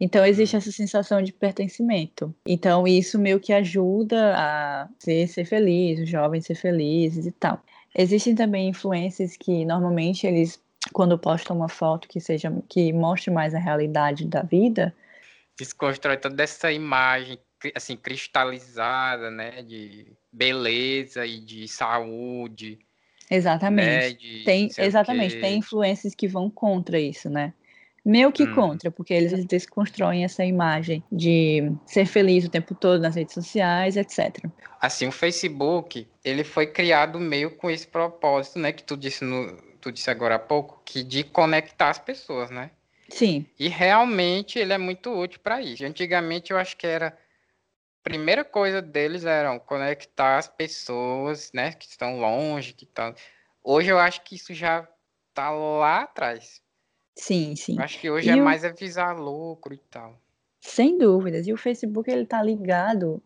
Então, 0.00 0.24
existe 0.24 0.56
essa 0.56 0.70
sensação 0.70 1.22
de 1.22 1.32
pertencimento. 1.32 2.34
Então, 2.46 2.86
isso 2.86 3.18
meio 3.18 3.40
que 3.40 3.52
ajuda 3.52 4.34
a 4.36 4.88
ser, 4.98 5.28
ser 5.28 5.44
feliz, 5.44 6.00
os 6.00 6.08
jovens 6.08 6.46
ser 6.46 6.54
felizes 6.54 7.26
e 7.26 7.32
tal. 7.32 7.60
Existem 7.96 8.34
também 8.34 8.68
influências 8.68 9.36
que, 9.36 9.64
normalmente, 9.64 10.26
eles 10.26 10.60
quando 10.92 11.18
postam 11.18 11.56
uma 11.56 11.68
foto 11.68 12.08
que 12.08 12.20
seja 12.20 12.52
que 12.68 12.92
mostre 12.92 13.30
mais 13.30 13.54
a 13.54 13.58
realidade 13.58 14.26
da 14.26 14.42
vida, 14.42 14.94
Desconstrói 15.58 16.16
toda 16.16 16.40
essa 16.44 16.70
imagem 16.70 17.36
assim 17.74 17.96
cristalizada, 17.96 19.28
né, 19.28 19.62
de 19.62 20.16
beleza 20.32 21.26
e 21.26 21.40
de 21.40 21.66
saúde, 21.66 22.78
exatamente. 23.28 23.84
né, 23.84 24.10
de 24.12 24.44
Tem 24.44 24.70
exatamente, 24.78 25.40
tem 25.40 25.58
influências 25.58 26.14
que 26.14 26.28
vão 26.28 26.48
contra 26.48 27.00
isso, 27.00 27.28
né? 27.28 27.52
Meio 28.08 28.32
que 28.32 28.44
Hum. 28.44 28.54
contra, 28.54 28.90
porque 28.90 29.12
eles 29.12 29.44
desconstroem 29.44 30.24
essa 30.24 30.42
imagem 30.42 31.04
de 31.12 31.70
ser 31.84 32.06
feliz 32.06 32.42
o 32.42 32.48
tempo 32.48 32.74
todo 32.74 33.02
nas 33.02 33.14
redes 33.14 33.34
sociais, 33.34 33.98
etc. 33.98 34.50
Assim, 34.80 35.06
o 35.06 35.12
Facebook, 35.12 36.08
ele 36.24 36.42
foi 36.42 36.68
criado 36.68 37.20
meio 37.20 37.50
com 37.50 37.68
esse 37.68 37.86
propósito, 37.86 38.58
né, 38.58 38.72
que 38.72 38.82
tu 38.82 38.96
disse 38.96 39.24
no, 39.24 39.54
tu 39.78 39.92
disse 39.92 40.10
agora 40.10 40.36
há 40.36 40.38
pouco, 40.38 40.80
que 40.86 41.02
de 41.02 41.22
conectar 41.22 41.90
as 41.90 41.98
pessoas, 41.98 42.50
né? 42.50 42.70
Sim, 43.10 43.44
E 43.58 43.68
realmente 43.68 44.58
ele 44.58 44.72
é 44.72 44.78
muito 44.78 45.10
útil 45.10 45.40
para 45.40 45.60
isso. 45.60 45.84
Antigamente 45.84 46.50
eu 46.50 46.56
acho 46.56 46.78
que 46.78 46.86
era 46.86 47.08
a 47.08 48.02
primeira 48.02 48.42
coisa 48.42 48.80
deles 48.80 49.26
era 49.26 49.58
conectar 49.60 50.38
as 50.38 50.48
pessoas, 50.48 51.52
né, 51.52 51.72
que 51.72 51.84
estão 51.84 52.18
longe, 52.18 52.72
que 52.72 52.84
estão. 52.84 53.14
Hoje 53.62 53.90
eu 53.90 53.98
acho 53.98 54.22
que 54.22 54.34
isso 54.34 54.54
já 54.54 54.88
tá 55.34 55.50
lá 55.50 56.04
atrás. 56.04 56.62
Sim, 57.18 57.54
sim. 57.56 57.78
Acho 57.78 57.98
que 57.98 58.10
hoje 58.10 58.28
E 58.28 58.30
é 58.30 58.36
o- 58.40 58.44
mais 58.44 58.64
avisar 58.64 59.16
lucro 59.18 59.74
e 59.74 59.78
tal. 59.90 60.18
Sem 60.60 60.98
dúvidas. 60.98 61.46
E 61.46 61.52
o 61.52 61.56
Facebook 61.56 62.10
ele 62.10 62.26
tá 62.26 62.42
ligado, 62.42 63.22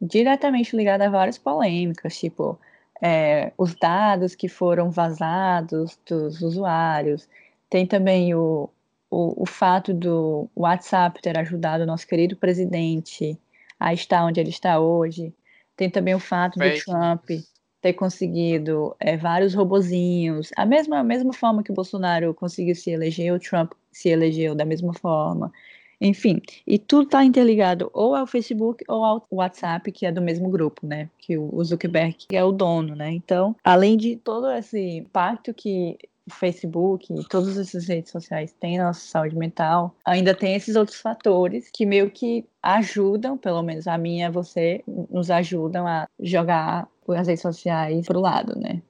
diretamente 0.00 0.76
ligado 0.76 1.02
a 1.02 1.08
várias 1.10 1.38
polêmicas, 1.38 2.18
tipo 2.18 2.58
é, 3.02 3.52
os 3.56 3.74
dados 3.74 4.34
que 4.34 4.48
foram 4.48 4.90
vazados 4.90 5.98
dos 6.06 6.42
usuários. 6.42 7.26
Tem 7.70 7.86
também 7.86 8.34
o, 8.34 8.68
o, 9.10 9.42
o 9.42 9.46
fato 9.46 9.94
do 9.94 10.48
WhatsApp 10.54 11.20
ter 11.22 11.38
ajudado 11.38 11.82
o 11.84 11.86
nosso 11.86 12.06
querido 12.06 12.36
presidente 12.36 13.38
a 13.78 13.94
estar 13.94 14.24
onde 14.24 14.38
ele 14.38 14.50
está 14.50 14.78
hoje. 14.78 15.32
Tem 15.76 15.88
também 15.88 16.14
o 16.14 16.20
fato 16.20 16.58
do 16.58 16.64
Fake 16.64 16.84
Trump 16.84 17.30
news. 17.30 17.48
Ter 17.80 17.94
conseguido 17.94 18.94
é, 19.00 19.16
vários 19.16 19.54
robozinhos. 19.54 20.50
A 20.56 20.66
mesma, 20.66 20.98
a 20.98 21.04
mesma 21.04 21.32
forma 21.32 21.62
que 21.62 21.70
o 21.70 21.74
Bolsonaro 21.74 22.34
conseguiu 22.34 22.74
se 22.74 22.90
eleger, 22.90 23.32
o 23.32 23.40
Trump 23.40 23.72
se 23.90 24.08
elegeu 24.08 24.54
da 24.54 24.64
mesma 24.64 24.92
forma. 24.92 25.52
Enfim, 26.00 26.40
e 26.66 26.78
tudo 26.78 27.04
está 27.04 27.22
interligado 27.22 27.90
ou 27.92 28.14
ao 28.14 28.26
Facebook 28.26 28.82
ou 28.88 29.04
ao 29.04 29.26
WhatsApp, 29.30 29.92
que 29.92 30.06
é 30.06 30.12
do 30.12 30.22
mesmo 30.22 30.48
grupo, 30.48 30.86
né? 30.86 31.10
Que 31.18 31.36
o 31.36 31.62
Zuckerberg 31.62 32.16
é 32.32 32.42
o 32.42 32.52
dono, 32.52 32.94
né? 32.94 33.12
Então, 33.12 33.54
além 33.62 33.98
de 33.98 34.16
todo 34.16 34.50
esse 34.50 34.80
impacto 34.96 35.52
que 35.52 35.98
o 36.26 36.30
Facebook 36.32 37.12
e 37.12 37.24
todas 37.28 37.58
essas 37.58 37.86
redes 37.86 38.10
sociais 38.10 38.54
têm 38.58 38.78
na 38.78 38.86
nossa 38.86 39.00
saúde 39.00 39.36
mental, 39.36 39.94
ainda 40.04 40.34
tem 40.34 40.54
esses 40.54 40.74
outros 40.74 40.98
fatores 40.98 41.68
que 41.70 41.84
meio 41.84 42.10
que 42.10 42.46
ajudam, 42.62 43.36
pelo 43.36 43.62
menos 43.62 43.86
a 43.86 43.98
mim 43.98 44.20
e 44.20 44.22
a 44.22 44.30
você, 44.30 44.82
nos 45.10 45.30
ajudam 45.30 45.86
a 45.86 46.08
jogar 46.18 46.88
as 47.12 47.28
redes 47.28 47.42
sociais 47.42 48.06
pro 48.06 48.20
lado, 48.20 48.58
né? 48.58 48.82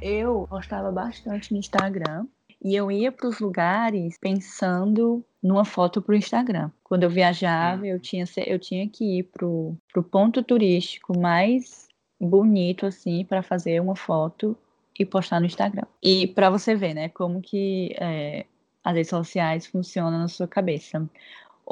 Eu 0.00 0.46
postava 0.50 0.90
bastante 0.90 1.52
no 1.52 1.58
Instagram 1.58 2.26
e 2.64 2.74
eu 2.74 2.90
ia 2.90 3.12
para 3.12 3.28
os 3.28 3.38
lugares 3.38 4.18
pensando 4.18 5.24
numa 5.42 5.64
foto 5.64 6.02
para 6.02 6.12
o 6.12 6.16
Instagram. 6.16 6.70
Quando 6.84 7.04
eu 7.04 7.10
viajava, 7.10 7.86
eu 7.86 7.98
tinha, 7.98 8.24
eu 8.46 8.58
tinha 8.58 8.88
que 8.88 9.18
ir 9.18 9.22
pro, 9.24 9.76
pro 9.92 10.02
ponto 10.02 10.42
turístico 10.42 11.18
mais 11.18 11.88
bonito 12.20 12.86
assim 12.86 13.24
para 13.24 13.42
fazer 13.42 13.80
uma 13.80 13.96
foto 13.96 14.56
e 14.98 15.04
postar 15.04 15.40
no 15.40 15.46
Instagram. 15.46 15.86
E 16.02 16.26
para 16.28 16.50
você 16.50 16.74
ver, 16.74 16.94
né, 16.94 17.08
como 17.08 17.40
que 17.40 17.94
é, 17.98 18.46
as 18.84 18.94
redes 18.94 19.10
sociais 19.10 19.66
funcionam 19.66 20.18
na 20.18 20.28
sua 20.28 20.46
cabeça. 20.46 21.08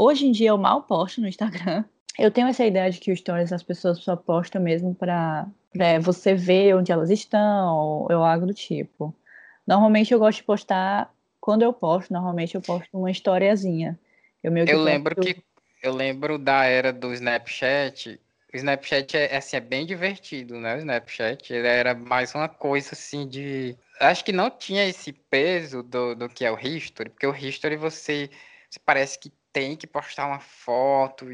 Hoje 0.03 0.27
em 0.27 0.33
dia 0.33 0.49
eu 0.49 0.57
mal 0.57 0.83
posto 0.85 1.21
no 1.21 1.29
Instagram. 1.29 1.85
Eu 2.19 2.31
tenho 2.31 2.49
essa 2.49 2.65
ideia 2.65 2.91
de 2.91 2.99
que 2.99 3.13
os 3.13 3.19
stories 3.19 3.53
as 3.53 3.63
pessoas 3.63 3.99
só 3.99 4.17
postam 4.17 4.59
mesmo 4.63 4.95
para 4.95 5.47
você 6.01 6.35
ver 6.35 6.75
onde 6.75 6.91
elas 6.91 7.11
estão 7.11 7.77
ou, 7.77 8.03
ou 8.11 8.25
algo 8.25 8.47
do 8.47 8.55
tipo. 8.55 9.15
Normalmente 9.67 10.15
eu 10.15 10.19
gosto 10.19 10.39
de 10.39 10.45
postar, 10.45 11.13
quando 11.39 11.61
eu 11.63 11.73
posto, 11.75 12.15
normalmente 12.15 12.55
eu 12.55 12.63
posto 12.63 12.89
uma 12.97 13.11
historiazinha. 13.11 13.99
Eu 14.43 14.51
meio 14.51 14.65
que 14.65 14.73
Eu 14.73 14.83
lembro 14.83 15.15
posto- 15.15 15.35
que 15.35 15.45
eu 15.83 15.93
lembro 15.93 16.39
da 16.39 16.65
era 16.65 16.95
do 16.95 17.13
Snapchat. 17.13 18.19
O 18.55 18.57
Snapchat 18.57 19.19
é 19.19 19.37
assim, 19.37 19.59
é 19.59 19.61
bem 19.61 19.85
divertido, 19.85 20.59
né? 20.59 20.77
O 20.77 20.79
Snapchat, 20.79 21.53
ele 21.53 21.69
era 21.69 21.95
mais 21.95 22.35
uma 22.35 22.49
coisa 22.49 22.95
assim 22.95 23.29
de 23.29 23.77
acho 24.01 24.25
que 24.25 24.33
não 24.33 24.51
tinha 24.51 24.87
esse 24.87 25.13
peso 25.13 25.83
do, 25.83 26.15
do 26.15 26.27
que 26.27 26.43
é 26.43 26.51
o 26.51 26.59
History, 26.59 27.11
porque 27.11 27.27
o 27.27 27.37
History 27.37 27.77
você, 27.77 28.31
você 28.71 28.81
parece 28.83 29.19
que 29.19 29.31
tem 29.53 29.77
que 29.77 29.87
postar 29.87 30.27
uma 30.27 30.41
foto 30.41 31.27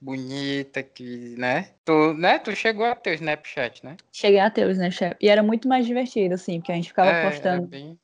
bonita 0.00 0.82
que, 0.82 1.34
né? 1.36 1.74
Tu, 1.84 2.14
né? 2.14 2.38
Tu 2.38 2.54
chegou 2.56 2.86
a 2.86 2.94
ter 2.94 3.10
o 3.10 3.14
Snapchat, 3.14 3.84
né? 3.84 3.96
Cheguei 4.12 4.40
a 4.40 4.50
ter 4.50 4.66
o 4.66 4.70
Snapchat. 4.70 5.16
E 5.20 5.28
era 5.28 5.42
muito 5.42 5.68
mais 5.68 5.86
divertido, 5.86 6.34
assim, 6.34 6.58
porque 6.58 6.72
a 6.72 6.74
gente 6.76 6.88
ficava 6.88 7.10
É, 7.10 7.30
postando 7.30 7.66
bem 7.66 7.98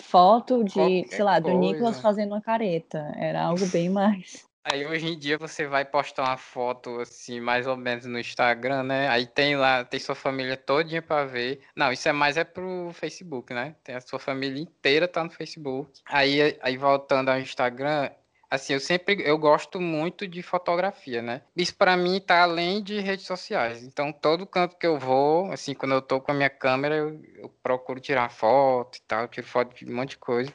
foto 0.00 0.62
de, 0.64 0.72
Qualquer 0.72 1.08
sei 1.08 1.24
lá, 1.24 1.38
do 1.38 1.50
Nicolas 1.58 1.96
coisa. 1.96 2.00
fazendo 2.02 2.32
uma 2.32 2.40
careta. 2.40 3.12
Era 3.16 3.42
algo 3.42 3.66
bem 3.66 3.88
mais. 3.90 4.44
Aí 4.66 4.86
hoje 4.86 5.06
em 5.08 5.18
dia 5.18 5.36
você 5.36 5.66
vai 5.66 5.84
postar 5.84 6.22
uma 6.24 6.38
foto 6.38 6.98
assim, 7.00 7.38
mais 7.38 7.66
ou 7.66 7.76
menos 7.76 8.06
no 8.06 8.18
Instagram, 8.18 8.82
né? 8.84 9.08
Aí 9.08 9.26
tem 9.26 9.56
lá, 9.56 9.84
tem 9.84 10.00
sua 10.00 10.14
família 10.14 10.56
todinha 10.56 11.02
pra 11.02 11.26
ver. 11.26 11.60
Não, 11.76 11.92
isso 11.92 12.08
é 12.08 12.12
mais 12.12 12.38
é 12.38 12.44
pro 12.44 12.90
Facebook, 12.94 13.52
né? 13.52 13.76
Tem 13.84 13.94
a 13.94 14.00
sua 14.00 14.18
família 14.18 14.62
inteira 14.62 15.06
tá 15.06 15.22
no 15.22 15.30
Facebook. 15.30 16.00
Aí, 16.06 16.58
aí 16.62 16.78
voltando 16.78 17.28
ao 17.28 17.38
Instagram, 17.38 18.10
Assim, 18.54 18.72
eu 18.72 18.78
sempre 18.78 19.20
eu 19.28 19.36
gosto 19.36 19.80
muito 19.80 20.28
de 20.28 20.40
fotografia, 20.40 21.20
né? 21.20 21.42
Isso 21.56 21.74
para 21.74 21.96
mim 21.96 22.20
tá 22.20 22.42
além 22.44 22.80
de 22.80 23.00
redes 23.00 23.26
sociais. 23.26 23.82
Então, 23.82 24.12
todo 24.12 24.46
canto 24.46 24.76
que 24.76 24.86
eu 24.86 24.96
vou, 24.96 25.50
assim, 25.50 25.74
quando 25.74 25.92
eu 25.92 26.00
tô 26.00 26.20
com 26.20 26.30
a 26.30 26.34
minha 26.34 26.48
câmera, 26.48 26.94
eu, 26.94 27.20
eu 27.34 27.48
procuro 27.62 27.98
tirar 27.98 28.30
foto 28.30 28.96
e 28.98 29.00
tal, 29.02 29.26
tiro 29.26 29.44
foto 29.44 29.74
de 29.74 29.90
um 29.90 29.96
monte 29.96 30.10
de 30.10 30.18
coisa. 30.18 30.54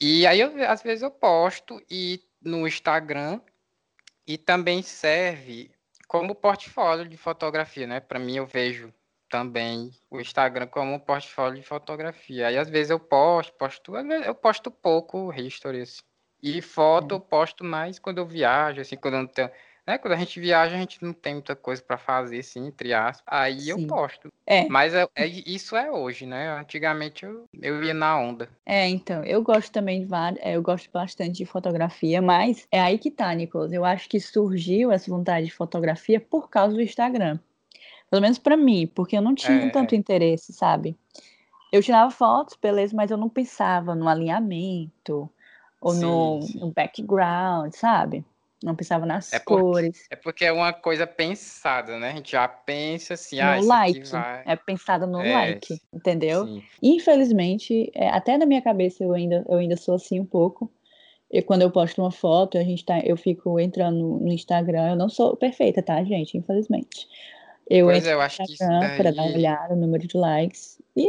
E 0.00 0.24
aí, 0.28 0.40
eu, 0.40 0.52
às 0.70 0.80
vezes, 0.80 1.02
eu 1.02 1.10
posto 1.10 1.82
e 1.90 2.22
no 2.40 2.68
Instagram 2.68 3.40
e 4.24 4.38
também 4.38 4.80
serve 4.80 5.72
como 6.06 6.36
portfólio 6.36 7.08
de 7.08 7.16
fotografia, 7.16 7.86
né? 7.88 7.98
Para 7.98 8.20
mim, 8.20 8.36
eu 8.36 8.46
vejo 8.46 8.94
também 9.28 9.90
o 10.08 10.20
Instagram 10.20 10.68
como 10.68 10.94
um 10.94 11.00
portfólio 11.00 11.60
de 11.60 11.66
fotografia. 11.66 12.46
Aí, 12.46 12.56
às 12.56 12.68
vezes, 12.68 12.90
eu 12.90 13.00
posto, 13.00 13.52
posto, 13.54 13.96
eu 13.96 14.34
posto 14.36 14.70
pouco 14.70 15.32
history, 15.34 15.80
assim. 15.80 16.00
E 16.42 16.60
foto 16.62 17.14
eu 17.14 17.20
posto 17.20 17.64
mais 17.64 17.98
quando 17.98 18.18
eu 18.18 18.26
viajo, 18.26 18.80
assim, 18.80 18.96
quando 18.96 19.14
eu 19.14 19.20
não 19.20 19.26
tenho 19.26 19.50
né? 19.86 19.96
Quando 19.96 20.14
a 20.14 20.16
gente 20.16 20.40
viaja, 20.40 20.74
a 20.74 20.78
gente 20.78 21.02
não 21.02 21.12
tem 21.12 21.34
muita 21.34 21.54
coisa 21.54 21.80
para 21.80 21.96
fazer, 21.96 22.40
assim, 22.40 22.66
entre 22.66 22.92
aspas. 22.92 23.22
Aí 23.26 23.60
Sim. 23.60 23.70
eu 23.70 23.86
posto. 23.86 24.32
É. 24.44 24.68
Mas 24.68 24.92
é, 24.92 25.06
é, 25.14 25.26
isso 25.26 25.76
é 25.76 25.90
hoje, 25.90 26.26
né? 26.26 26.58
Antigamente 26.58 27.24
eu, 27.24 27.44
eu 27.62 27.84
ia 27.84 27.94
na 27.94 28.18
onda. 28.18 28.48
É, 28.66 28.88
então, 28.88 29.22
eu 29.22 29.42
gosto 29.42 29.70
também 29.70 30.04
de 30.04 30.12
é, 30.40 30.56
eu 30.56 30.62
gosto 30.62 30.90
bastante 30.90 31.36
de 31.36 31.46
fotografia, 31.46 32.20
mas 32.20 32.66
é 32.72 32.80
aí 32.80 32.98
que 32.98 33.12
tá, 33.12 33.32
Nicolas. 33.32 33.72
Eu 33.72 33.84
acho 33.84 34.08
que 34.08 34.18
surgiu 34.18 34.90
essa 34.90 35.08
vontade 35.08 35.46
de 35.46 35.52
fotografia 35.52 36.20
por 36.20 36.50
causa 36.50 36.74
do 36.74 36.82
Instagram. 36.82 37.38
Pelo 38.10 38.22
menos 38.22 38.38
para 38.38 38.56
mim, 38.56 38.90
porque 38.92 39.16
eu 39.16 39.22
não 39.22 39.34
tinha 39.34 39.66
é, 39.66 39.70
tanto 39.70 39.94
interesse, 39.94 40.52
sabe? 40.52 40.96
Eu 41.72 41.82
tirava 41.82 42.10
fotos, 42.10 42.56
beleza, 42.60 42.94
mas 42.96 43.10
eu 43.10 43.16
não 43.16 43.28
pensava 43.28 43.94
no 43.94 44.08
alinhamento 44.08 45.30
ou 45.80 45.92
sim, 45.92 46.00
no, 46.00 46.42
sim. 46.42 46.58
no 46.58 46.72
background, 46.72 47.72
sabe? 47.72 48.24
Não 48.62 48.74
pensava 48.74 49.04
nas 49.04 49.32
é 49.32 49.38
cores. 49.38 50.06
é 50.10 50.16
porque 50.16 50.44
é 50.44 50.50
uma 50.50 50.72
coisa 50.72 51.06
pensada, 51.06 51.98
né? 51.98 52.10
A 52.10 52.16
gente 52.16 52.32
já 52.32 52.48
pensa 52.48 53.14
assim, 53.14 53.36
no 53.36 53.42
ah, 53.42 53.60
like. 53.60 54.08
Vai... 54.08 54.42
É 54.46 54.56
pensada 54.56 55.06
no 55.06 55.20
é, 55.20 55.32
like, 55.32 55.78
entendeu? 55.92 56.46
Sim. 56.46 56.62
Infelizmente, 56.82 57.90
é, 57.94 58.08
até 58.08 58.38
na 58.38 58.46
minha 58.46 58.62
cabeça 58.62 59.04
eu 59.04 59.12
ainda, 59.12 59.44
eu 59.48 59.58
ainda 59.58 59.76
sou 59.76 59.94
assim 59.94 60.18
um 60.18 60.24
pouco. 60.24 60.70
E 61.30 61.42
quando 61.42 61.62
eu 61.62 61.70
posto 61.70 62.00
uma 62.00 62.10
foto, 62.10 62.56
a 62.56 62.62
gente 62.62 62.84
tá, 62.84 63.00
eu 63.00 63.16
fico 63.16 63.60
entrando 63.60 64.18
no 64.20 64.32
Instagram. 64.32 64.90
Eu 64.90 64.96
não 64.96 65.08
sou 65.08 65.36
perfeita, 65.36 65.82
tá, 65.82 66.02
gente? 66.02 66.38
Infelizmente. 66.38 67.06
Eu 67.68 67.86
pois 67.86 67.98
entro 67.98 68.10
é, 68.10 68.14
eu 68.14 68.18
no 68.18 68.24
Instagram 68.24 68.80
daí... 68.80 68.96
para 68.96 69.10
dar 69.10 69.22
uma 69.22 69.34
olhada 69.34 69.74
no 69.74 69.82
número 69.82 70.06
de 70.06 70.16
likes. 70.16 70.80
E 70.96 71.06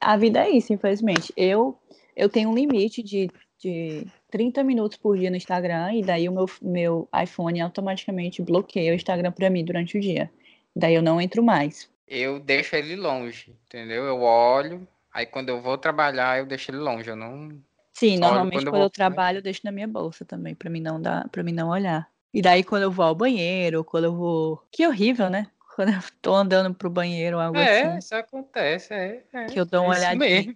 a 0.00 0.16
vida 0.16 0.44
é 0.44 0.50
isso, 0.50 0.72
infelizmente. 0.72 1.32
Eu, 1.36 1.76
eu 2.14 2.28
tenho 2.28 2.50
um 2.50 2.54
limite 2.54 3.02
de, 3.02 3.30
de 3.60 4.06
30 4.30 4.64
minutos 4.64 4.96
por 4.96 5.18
dia 5.18 5.30
no 5.30 5.36
Instagram 5.36 5.92
e 5.92 6.02
daí 6.02 6.28
o 6.28 6.32
meu, 6.32 6.46
meu 6.62 7.08
iPhone 7.22 7.60
automaticamente 7.60 8.42
bloqueia 8.42 8.92
o 8.92 8.94
Instagram 8.94 9.30
para 9.32 9.50
mim 9.50 9.64
durante 9.64 9.98
o 9.98 10.00
dia. 10.00 10.30
Daí 10.74 10.94
eu 10.94 11.02
não 11.02 11.20
entro 11.20 11.42
mais. 11.42 11.90
Eu 12.08 12.40
deixo 12.40 12.74
ele 12.74 12.96
longe, 12.96 13.54
entendeu? 13.66 14.04
Eu 14.04 14.22
olho, 14.22 14.88
aí 15.12 15.26
quando 15.26 15.50
eu 15.50 15.60
vou 15.60 15.76
trabalhar 15.76 16.38
eu 16.38 16.46
deixo 16.46 16.70
ele 16.70 16.78
longe, 16.78 17.08
eu 17.08 17.16
não 17.16 17.60
Sim, 17.92 18.16
Só 18.16 18.20
normalmente 18.22 18.54
quando, 18.54 18.66
eu, 18.66 18.72
quando 18.72 18.82
eu 18.82 18.90
trabalho 18.90 19.38
eu 19.38 19.42
deixo 19.42 19.60
na 19.64 19.70
minha 19.70 19.86
bolsa 19.86 20.24
também, 20.24 20.54
para 20.54 20.70
mim 20.70 20.80
não 20.80 21.00
dar, 21.00 21.28
para 21.28 21.42
mim 21.42 21.52
não 21.52 21.68
olhar. 21.68 22.08
E 22.32 22.40
daí 22.40 22.64
quando 22.64 22.84
eu 22.84 22.90
vou 22.90 23.04
ao 23.04 23.14
banheiro, 23.14 23.84
quando 23.84 24.04
eu 24.04 24.14
vou, 24.14 24.64
que 24.72 24.86
horrível, 24.86 25.28
né? 25.28 25.46
Quando 25.76 25.90
eu 25.94 26.02
tô 26.20 26.34
andando 26.34 26.74
pro 26.74 26.90
banheiro 26.90 27.36
ou 27.36 27.42
algo 27.42 27.56
é, 27.56 27.80
assim. 27.80 27.94
É, 27.94 27.98
isso 27.98 28.14
acontece, 28.14 28.92
é, 28.92 29.22
é, 29.32 29.46
Que 29.46 29.58
eu 29.58 29.64
dou 29.64 29.84
uma 29.84 29.94
é 29.94 29.98
olhadinha. 29.98 30.54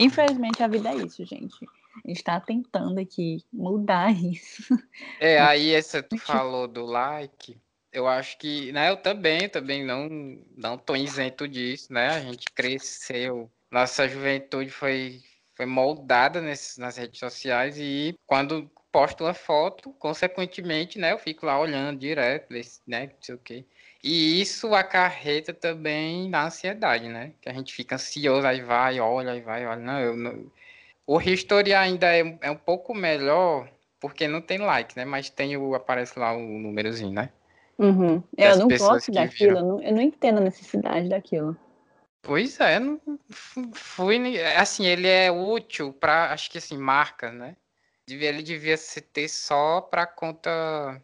Infelizmente 0.00 0.62
a 0.62 0.68
vida 0.68 0.90
é 0.90 0.94
isso, 0.94 1.22
gente 1.26 1.66
está 2.04 2.40
tentando 2.40 2.98
aqui 2.98 3.44
mudar 3.52 4.10
isso. 4.14 4.74
É, 5.20 5.40
aí 5.40 5.72
essa 5.72 6.02
tu 6.02 6.18
falou 6.18 6.66
do 6.68 6.84
like, 6.84 7.56
eu 7.92 8.06
acho 8.08 8.36
que, 8.38 8.72
né, 8.72 8.90
eu 8.90 8.96
também, 8.96 9.48
também 9.48 9.84
não 9.84 10.08
não 10.56 10.76
tô 10.76 10.96
isento 10.96 11.46
disso, 11.46 11.92
né? 11.92 12.08
A 12.08 12.20
gente 12.20 12.46
cresceu, 12.54 13.50
nossa 13.70 14.08
juventude 14.08 14.70
foi 14.70 15.22
foi 15.56 15.66
moldada 15.66 16.40
nesse, 16.40 16.80
nas 16.80 16.96
redes 16.96 17.20
sociais 17.20 17.76
e 17.78 18.14
quando 18.26 18.68
posto 18.90 19.24
uma 19.24 19.34
foto, 19.34 19.92
consequentemente, 19.94 20.98
né, 20.98 21.12
eu 21.12 21.18
fico 21.18 21.46
lá 21.46 21.58
olhando 21.58 21.98
direto, 21.98 22.52
né, 22.86 23.06
não 23.06 23.22
sei 23.22 23.34
o 23.34 23.38
quê. 23.38 23.64
E 24.04 24.40
isso 24.40 24.74
acarreta 24.74 25.54
também 25.54 26.28
na 26.28 26.44
ansiedade, 26.44 27.08
né? 27.08 27.32
Que 27.40 27.48
a 27.48 27.54
gente 27.54 27.72
fica 27.72 27.94
ansioso, 27.94 28.46
aí 28.46 28.60
vai, 28.60 29.00
olha, 29.00 29.32
aí 29.32 29.40
vai, 29.40 29.64
olha. 29.64 29.80
Não, 29.80 29.98
eu 29.98 30.14
não, 30.14 30.52
o 31.06 31.20
History 31.20 31.74
ainda 31.74 32.06
é, 32.14 32.38
é 32.40 32.50
um 32.50 32.56
pouco 32.56 32.94
melhor, 32.94 33.68
porque 34.00 34.26
não 34.26 34.40
tem 34.40 34.58
like, 34.58 34.96
né? 34.96 35.04
Mas 35.04 35.30
tem 35.30 35.56
o, 35.56 35.74
aparece 35.74 36.18
lá 36.18 36.32
o 36.34 36.40
númerozinho, 36.40 37.12
né? 37.12 37.30
Uhum. 37.78 38.22
Eu 38.36 38.56
não 38.58 38.68
gosto 38.68 39.10
daquilo, 39.10 39.58
eu 39.58 39.64
não, 39.64 39.82
eu 39.82 39.92
não 39.92 40.02
entendo 40.02 40.38
a 40.38 40.42
necessidade 40.42 41.08
daquilo. 41.08 41.56
Pois 42.22 42.58
é, 42.58 42.78
não 42.78 42.98
fui 43.72 44.40
assim, 44.56 44.86
ele 44.86 45.06
é 45.06 45.30
útil 45.30 45.92
para 45.92 46.32
acho 46.32 46.50
que 46.50 46.56
assim, 46.56 46.78
marca, 46.78 47.30
né? 47.30 47.56
Ele 48.08 48.42
devia 48.42 48.76
se 48.76 49.00
ter 49.00 49.28
só 49.28 49.80
para 49.80 50.06
conta 50.06 51.02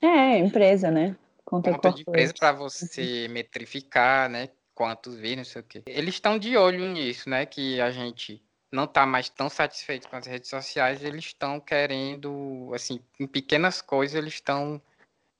É, 0.00 0.38
empresa, 0.38 0.90
né? 0.90 1.16
Conta, 1.44 1.72
conta 1.72 1.92
de 1.92 2.02
empresa 2.02 2.34
para 2.38 2.52
você 2.52 3.26
metrificar, 3.28 4.28
né? 4.28 4.48
Quantos 4.74 5.16
vídeos, 5.16 5.36
não 5.36 5.44
sei 5.44 5.60
o 5.60 5.64
quê. 5.64 5.82
Eles 5.86 6.14
estão 6.14 6.38
de 6.38 6.56
olho 6.56 6.88
nisso, 6.88 7.28
né? 7.28 7.44
Que 7.44 7.80
a 7.80 7.90
gente 7.90 8.42
não 8.72 8.84
está 8.84 9.04
mais 9.04 9.28
tão 9.28 9.48
satisfeito 9.48 10.08
com 10.08 10.16
as 10.16 10.26
redes 10.26 10.48
sociais, 10.48 11.02
eles 11.02 11.26
estão 11.26 11.58
querendo, 11.58 12.70
assim, 12.74 13.00
em 13.18 13.26
pequenas 13.26 13.82
coisas 13.82 14.14
eles 14.14 14.34
estão 14.34 14.80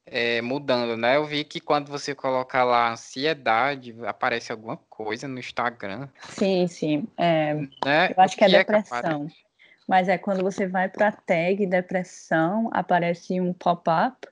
é, 0.05 0.43
mudando, 0.43 0.97
né? 0.97 1.17
Eu 1.17 1.25
vi 1.25 1.45
que 1.45 1.61
quando 1.61 1.89
você 1.89 2.15
coloca 2.15 2.65
lá 2.65 2.93
ansiedade, 2.93 3.95
aparece 4.05 4.51
alguma 4.51 4.77
coisa 4.77 5.29
no 5.29 5.39
Instagram. 5.39 6.09
Sim, 6.31 6.67
sim. 6.67 7.07
É, 7.17 7.55
né? 7.85 8.11
Eu 8.17 8.23
acho 8.23 8.37
que 8.37 8.45
é, 8.45 8.49
que 8.49 8.57
depressão. 8.57 9.27
É 9.27 9.33
Mas 9.87 10.09
é 10.09 10.19
quando 10.19 10.43
você 10.43 10.67
vai 10.67 10.89
para 10.89 11.09
a 11.09 11.13
tag 11.13 11.65
depressão, 11.67 12.69
aparece 12.73 13.41
um 13.41 13.53
pop-up, 13.53 14.27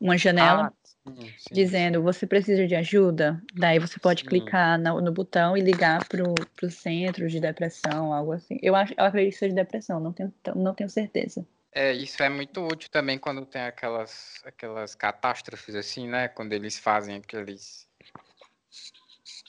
uma 0.00 0.18
janela. 0.18 0.66
Ah, 0.66 0.83
Sim, 1.06 1.52
dizendo 1.52 2.02
você 2.02 2.26
precisa 2.26 2.66
de 2.66 2.74
ajuda, 2.74 3.42
daí 3.54 3.78
você 3.78 3.98
pode 4.00 4.22
sim. 4.22 4.28
clicar 4.28 4.78
no, 4.78 5.02
no, 5.02 5.12
botão 5.12 5.54
e 5.54 5.60
ligar 5.60 6.02
para 6.08 6.22
o 6.22 6.70
centro 6.70 7.28
de 7.28 7.38
depressão, 7.38 8.12
algo 8.12 8.32
assim. 8.32 8.58
Eu, 8.62 8.74
acho, 8.74 8.94
eu 8.96 9.04
acredito 9.04 9.34
que 9.34 9.38
seja 9.38 9.54
depressão, 9.54 10.00
não 10.00 10.12
tenho, 10.14 10.32
não 10.56 10.74
tenho 10.74 10.88
certeza. 10.88 11.46
É, 11.70 11.92
isso 11.92 12.22
é 12.22 12.28
muito 12.30 12.66
útil 12.66 12.88
também 12.88 13.18
quando 13.18 13.44
tem 13.44 13.62
aquelas, 13.62 14.40
aquelas 14.46 14.94
catástrofes 14.94 15.74
assim, 15.74 16.08
né? 16.08 16.28
Quando 16.28 16.54
eles 16.54 16.78
fazem 16.78 17.16
aqueles 17.16 17.86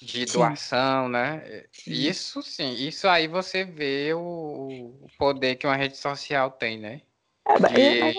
de 0.01 0.25
doação, 0.25 1.05
sim. 1.05 1.11
né? 1.11 1.63
Isso 1.87 2.41
sim, 2.41 2.73
isso 2.73 3.07
aí 3.07 3.27
você 3.27 3.63
vê 3.63 4.13
o, 4.13 4.97
o 5.01 5.07
poder 5.17 5.55
que 5.55 5.65
uma 5.65 5.75
rede 5.75 5.95
social 5.95 6.51
tem, 6.51 6.77
né? 6.77 7.01
É, 7.47 7.53
de... 7.55 7.59
mas, 7.59 7.75
é, 7.75 8.13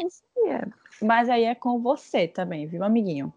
mas 1.03 1.29
aí 1.29 1.45
é 1.45 1.55
com 1.55 1.81
você 1.81 2.27
também, 2.27 2.67
viu, 2.67 2.83
amiguinho? 2.83 3.33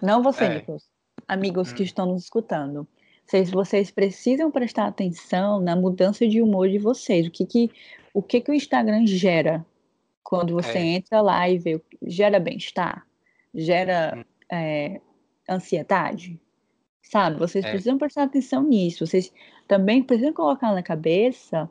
Não 0.00 0.22
você, 0.22 0.44
é. 0.44 0.54
Nicolas. 0.56 0.88
Amigos 1.26 1.72
hum. 1.72 1.74
que 1.74 1.82
estão 1.82 2.06
nos 2.06 2.24
escutando. 2.24 2.86
Vocês, 3.26 3.50
vocês 3.50 3.90
precisam 3.90 4.50
prestar 4.50 4.86
atenção 4.86 5.60
na 5.60 5.74
mudança 5.76 6.26
de 6.26 6.42
humor 6.42 6.68
de 6.68 6.78
vocês. 6.78 7.26
O 7.26 7.30
que, 7.30 7.46
que, 7.46 7.70
o, 8.12 8.22
que, 8.22 8.40
que 8.40 8.50
o 8.50 8.54
Instagram 8.54 9.06
gera 9.06 9.64
quando 10.22 10.54
você 10.54 10.78
é. 10.78 10.86
entra 10.86 11.20
lá 11.20 11.48
e 11.48 11.58
vê? 11.58 11.80
Gera 12.02 12.38
bem-estar? 12.38 13.06
Gera 13.54 14.14
hum. 14.16 14.24
é, 14.50 15.00
ansiedade? 15.48 16.38
Sabe? 17.02 17.38
Vocês 17.38 17.64
é. 17.64 17.70
precisam 17.70 17.98
prestar 17.98 18.24
atenção 18.24 18.62
nisso. 18.62 19.06
Vocês 19.06 19.32
também 19.66 20.02
precisam 20.02 20.32
colocar 20.32 20.72
na 20.72 20.82
cabeça 20.82 21.68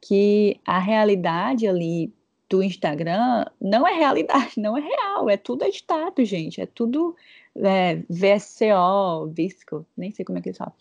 que 0.00 0.60
a 0.64 0.78
realidade 0.78 1.66
ali 1.66 2.12
do 2.48 2.62
Instagram 2.62 3.44
não 3.60 3.86
é 3.86 3.92
realidade, 3.94 4.54
não 4.60 4.76
é 4.76 4.80
real, 4.80 5.28
é 5.28 5.36
tudo 5.36 5.64
editado, 5.64 6.24
gente, 6.24 6.60
é 6.60 6.66
tudo 6.66 7.14
é, 7.56 7.96
VSCO, 8.08 9.26
Visco, 9.32 9.86
nem 9.96 10.10
sei 10.10 10.24
como 10.24 10.38
é 10.38 10.40
que 10.40 10.48
eles 10.48 10.58
falam, 10.58 10.72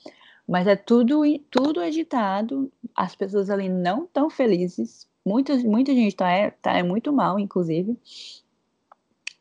mas 0.48 0.68
é 0.68 0.76
tudo, 0.76 1.24
tudo 1.52 1.84
editado, 1.84 2.72
as 2.96 3.16
pessoas 3.16 3.50
ali 3.50 3.68
não 3.68 4.06
estão 4.06 4.30
felizes, 4.30 5.08
muita, 5.26 5.56
muita 5.58 5.94
gente 5.94 6.10
está 6.10 6.32
é, 6.32 6.52
tá, 6.52 6.78
é 6.78 6.84
muito 6.84 7.12
mal, 7.12 7.38
inclusive, 7.40 7.98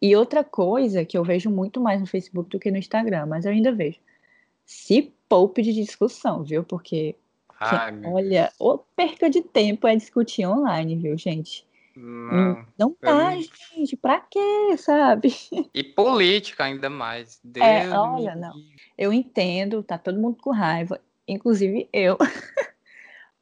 e 0.03 0.15
outra 0.15 0.45
coisa 0.45 1.05
que 1.05 1.17
eu 1.17 1.25
vejo 1.25 1.51
muito 1.51 1.81
mais 1.81 2.01
no 2.01 2.07
Facebook 2.07 2.51
do 2.51 2.59
que 2.59 2.71
no 2.71 2.77
Instagram, 2.77 3.27
mas 3.27 3.45
eu 3.45 3.53
ainda 3.53 3.73
vejo, 3.73 3.99
se 4.65 5.13
poupe 5.29 5.63
de 5.63 5.73
discussão, 5.73 6.43
viu, 6.43 6.65
porque 6.65 7.17
Ai, 7.59 7.99
olha, 8.05 8.53
ou 8.59 8.85
perca 8.95 9.31
de 9.31 9.41
tempo 9.41 9.87
é 9.87 9.97
discutir 9.97 10.47
online, 10.47 10.97
viu, 10.97 11.17
gente? 11.17 11.66
Não, 11.97 12.67
não 12.79 12.93
tá, 12.93 13.35
gente. 13.37 13.97
Pra 13.97 14.21
quê, 14.21 14.77
sabe? 14.77 15.35
E 15.75 15.83
política 15.83 16.65
ainda 16.65 16.91
mais. 16.91 17.41
Deus 17.43 17.67
é, 17.67 17.89
olha, 17.91 18.35
não. 18.35 18.53
Eu 18.99 19.13
entendo, 19.13 19.83
tá 19.83 19.97
todo 19.97 20.21
mundo 20.21 20.37
com 20.43 20.51
raiva, 20.51 21.01
inclusive 21.27 21.89
eu. 21.93 22.19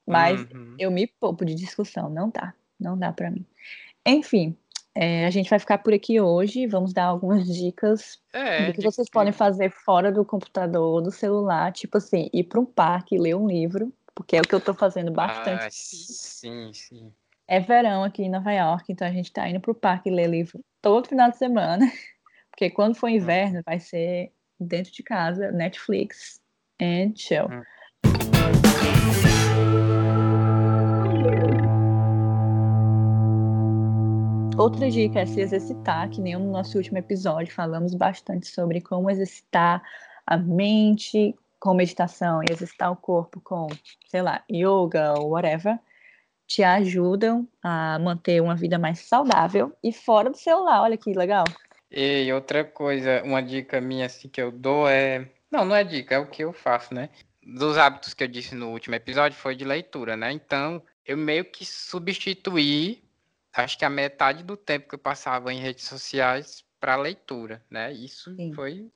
Mas 0.07 0.40
uhum. 0.53 0.77
eu 0.79 0.90
me 0.90 1.07
poupo 1.07 1.45
de 1.45 1.55
discussão, 1.55 2.09
não 2.09 2.31
dá. 2.31 2.55
Não 2.79 2.97
dá 2.97 3.12
para 3.12 3.31
mim. 3.31 3.45
Enfim, 4.07 4.57
é, 4.95 5.27
a 5.27 5.31
gente 5.31 5.51
vai 5.51 5.59
ficar 5.59 5.79
por 5.79 5.93
aqui 5.93 6.21
hoje. 6.21 6.67
Vamos 6.67 6.93
dar 6.93 7.07
algumas 7.07 7.47
dicas 7.53 8.21
É, 8.33 8.67
do 8.67 8.73
que 8.73 8.83
vocês 8.83 9.09
podem 9.09 9.33
fazer 9.33 9.71
fora 9.71 10.12
do 10.12 10.25
computador 10.25 11.03
do 11.03 11.11
celular. 11.11 11.73
Tipo 11.73 11.99
assim, 11.99 12.29
ir 12.33 12.45
para 12.45 12.61
um 12.61 12.67
parque 12.67 13.17
e 13.17 13.19
ler 13.19 13.35
um 13.35 13.49
livro, 13.49 13.93
porque 14.14 14.37
é 14.37 14.40
o 14.40 14.45
que 14.45 14.55
eu 14.55 14.61
tô 14.61 14.75
fazendo 14.75 15.11
bastante. 15.11 15.64
Ah, 15.64 15.69
sim, 15.71 16.73
sim. 16.73 17.12
É 17.46 17.61
verão 17.61 18.02
aqui 18.02 18.22
em 18.22 18.30
Nova 18.30 18.52
York, 18.52 18.90
então 18.90 19.07
a 19.07 19.12
gente 19.12 19.30
tá 19.30 19.46
indo 19.46 19.61
pro 19.61 19.74
parque 19.74 20.09
ler 20.09 20.28
livro 20.28 20.64
todo 20.80 21.09
final 21.09 21.30
de 21.30 21.37
semana. 21.37 21.85
Porque 22.50 22.70
quando 22.70 22.94
for 22.94 23.09
inverno, 23.09 23.61
vai 23.66 23.78
ser 23.78 24.33
dentro 24.59 24.90
de 24.90 25.02
casa, 25.02 25.52
Netflix 25.52 26.40
and 26.80 27.12
chill. 27.14 27.48
Hum. 27.50 27.62
Outra 34.57 34.88
dica 34.90 35.20
é 35.20 35.26
se 35.26 35.40
exercitar, 35.40 36.09
que 36.09 36.22
nem 36.22 36.37
no 36.37 36.50
nosso 36.50 36.78
último 36.78 36.96
episódio 36.96 37.52
falamos 37.52 37.92
bastante 37.92 38.46
sobre 38.46 38.80
como 38.80 39.11
exercitar 39.11 39.83
a 40.26 40.38
mente 40.38 41.35
com 41.61 41.74
meditação 41.74 42.40
e 42.42 42.50
exercitar 42.50 42.90
o 42.90 42.96
corpo 42.96 43.40
com, 43.40 43.66
sei 44.09 44.22
lá, 44.22 44.42
yoga 44.50 45.12
ou 45.18 45.30
whatever, 45.30 45.78
te 46.46 46.62
ajudam 46.62 47.48
a 47.62 47.98
manter 47.98 48.40
uma 48.40 48.54
vida 48.54 48.78
mais 48.78 49.00
saudável 49.00 49.72
e 49.83 49.92
fora 49.92 50.30
do 50.30 50.37
celular. 50.37 50.83
Olha 50.83 50.96
que 50.96 51.12
legal. 51.12 51.44
E 51.90 52.33
outra 52.33 52.64
coisa, 52.64 53.22
uma 53.22 53.42
dica 53.42 53.80
minha 53.80 54.07
assim 54.07 54.28
que 54.28 54.40
eu 54.40 54.50
dou 54.50 54.88
é. 54.88 55.30
Não, 55.50 55.64
não 55.64 55.76
é 55.76 55.85
dica, 55.85 56.16
é 56.16 56.18
o 56.18 56.26
que 56.26 56.42
eu 56.42 56.52
faço, 56.52 56.92
né? 56.92 57.09
Dos 57.42 57.78
hábitos 57.78 58.14
que 58.14 58.24
eu 58.24 58.28
disse 58.28 58.54
no 58.54 58.70
último 58.70 58.94
episódio 58.96 59.38
foi 59.38 59.54
de 59.54 59.64
leitura, 59.64 60.16
né? 60.16 60.33
Então, 60.33 60.83
eu 61.07 61.16
meio 61.16 61.44
que 61.44 61.64
substituí, 61.64 63.02
acho 63.52 63.78
que 63.78 63.85
a 63.85 63.90
metade 63.90 64.42
do 64.42 64.57
tempo 64.57 64.88
que 64.88 64.94
eu 64.94 64.98
passava 64.98 65.52
em 65.52 65.61
redes 65.61 65.85
sociais 65.85 66.64
para 66.80 66.96
leitura, 66.96 67.62
né? 67.70 67.92
Isso 67.92 68.35
Sim. 68.35 68.52
foi 68.52 68.90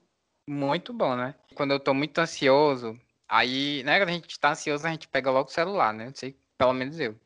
muito 0.49 0.93
bom, 0.93 1.15
né? 1.15 1.35
Quando 1.55 1.73
eu 1.73 1.81
tô 1.81 1.95
muito 1.95 2.19
ansioso, 2.19 2.99
aí, 3.29 3.83
né, 3.85 3.99
quando 3.99 4.09
a 4.09 4.13
gente 4.13 4.41
tá 4.41 4.51
ansioso, 4.51 4.87
a 4.87 4.91
gente 4.91 5.07
pega 5.07 5.31
logo 5.31 5.51
o 5.51 5.53
celular, 5.53 5.93
né? 5.93 6.07
Não 6.07 6.15
sei, 6.15 6.37
pelo 6.59 6.73
menos 6.75 6.99
eu. 6.99 7.17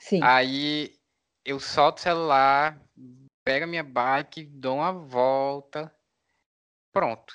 Sim. 0.00 0.20
Aí 0.22 0.94
eu 1.44 1.58
solto 1.58 1.98
o 1.98 2.02
celular, 2.02 2.80
pego 3.44 3.64
a 3.64 3.68
minha 3.68 3.82
bike, 3.82 4.44
dou 4.44 4.76
uma 4.76 4.92
volta, 4.92 5.92
pronto. 6.92 7.34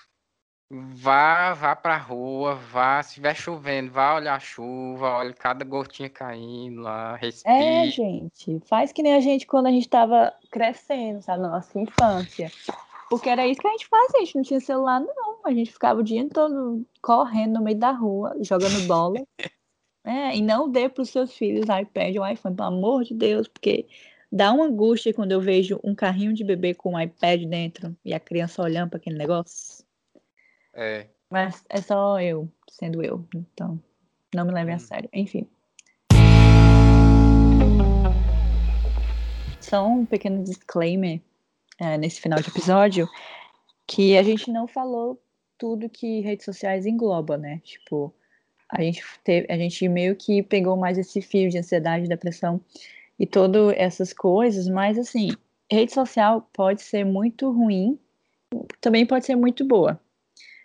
Vá, 0.73 1.53
vá 1.53 1.75
pra 1.75 1.97
rua, 1.97 2.55
vá, 2.55 3.03
se 3.03 3.09
estiver 3.09 3.35
chovendo, 3.35 3.91
vá 3.91 4.15
olhar 4.15 4.35
a 4.35 4.39
chuva, 4.39 5.17
olha 5.17 5.33
cada 5.33 5.65
gotinha 5.65 6.09
caindo 6.09 6.81
lá, 6.81 7.15
É, 7.15 7.17
respire. 7.17 7.91
gente, 7.91 8.61
faz 8.61 8.93
que 8.93 9.03
nem 9.03 9.13
a 9.13 9.19
gente 9.19 9.45
quando 9.45 9.67
a 9.67 9.71
gente 9.71 9.89
tava 9.89 10.33
crescendo, 10.49 11.21
sabe, 11.21 11.41
na 11.41 11.49
nossa 11.49 11.77
infância. 11.77 12.49
Porque 13.09 13.29
era 13.29 13.45
isso 13.45 13.59
que 13.59 13.67
a 13.67 13.71
gente 13.71 13.87
fazia, 13.89 14.21
a 14.21 14.23
gente 14.23 14.35
não 14.35 14.43
tinha 14.43 14.61
celular, 14.61 15.01
não. 15.01 15.41
A 15.43 15.51
gente 15.51 15.69
ficava 15.73 15.99
o 15.99 16.03
dia 16.03 16.25
todo 16.29 16.85
correndo 17.01 17.55
no 17.55 17.61
meio 17.61 17.77
da 17.77 17.91
rua, 17.91 18.37
jogando 18.39 18.87
bola. 18.87 19.19
É, 20.03 20.35
e 20.35 20.41
não 20.41 20.69
dê 20.69 20.89
para 20.89 21.03
os 21.03 21.09
seus 21.09 21.33
filhos 21.33 21.65
iPad 21.65 22.15
ou 22.15 22.27
iPhone, 22.27 22.55
pelo 22.55 22.67
amor 22.67 23.03
de 23.03 23.13
Deus, 23.13 23.47
porque 23.47 23.85
dá 24.31 24.51
uma 24.51 24.65
angústia 24.65 25.13
quando 25.13 25.31
eu 25.31 25.39
vejo 25.39 25.79
um 25.83 25.93
carrinho 25.93 26.33
de 26.33 26.43
bebê 26.43 26.73
com 26.73 26.93
um 26.93 26.99
iPad 26.99 27.43
dentro 27.43 27.95
e 28.03 28.13
a 28.13 28.19
criança 28.19 28.63
olhando 28.63 28.89
para 28.89 28.97
aquele 28.97 29.17
negócio. 29.17 29.85
É, 30.73 31.05
Mas 31.29 31.63
é 31.69 31.79
só 31.81 32.19
eu, 32.19 32.49
sendo 32.69 33.03
eu. 33.03 33.25
Então, 33.35 33.79
não 34.33 34.45
me 34.45 34.51
levem 34.51 34.73
a 34.73 34.77
Hum. 34.77 34.79
sério. 34.79 35.09
Enfim. 35.13 35.47
Só 39.59 39.87
um 39.87 40.05
pequeno 40.05 40.43
disclaimer 40.43 41.21
é, 41.79 41.97
nesse 41.97 42.19
final 42.19 42.39
de 42.41 42.49
episódio, 42.49 43.07
que 43.87 44.17
a 44.17 44.23
gente 44.23 44.51
não 44.51 44.67
falou 44.67 45.21
tudo 45.57 45.89
que 45.89 46.21
redes 46.21 46.43
sociais 46.43 46.85
engloba, 46.85 47.37
né? 47.37 47.61
Tipo, 47.63 48.13
a 48.71 48.81
gente, 48.81 49.03
teve, 49.23 49.47
a 49.51 49.57
gente 49.57 49.87
meio 49.89 50.15
que 50.15 50.41
pegou 50.41 50.77
mais 50.77 50.97
esse 50.97 51.21
fio 51.21 51.49
de 51.49 51.57
ansiedade, 51.57 52.07
depressão 52.07 52.61
e 53.19 53.27
todas 53.27 53.73
essas 53.77 54.13
coisas, 54.13 54.67
mas 54.67 54.97
assim, 54.97 55.31
rede 55.69 55.93
social 55.93 56.49
pode 56.53 56.81
ser 56.81 57.05
muito 57.05 57.51
ruim, 57.51 57.99
também 58.79 59.05
pode 59.05 59.25
ser 59.25 59.35
muito 59.35 59.65
boa. 59.65 59.99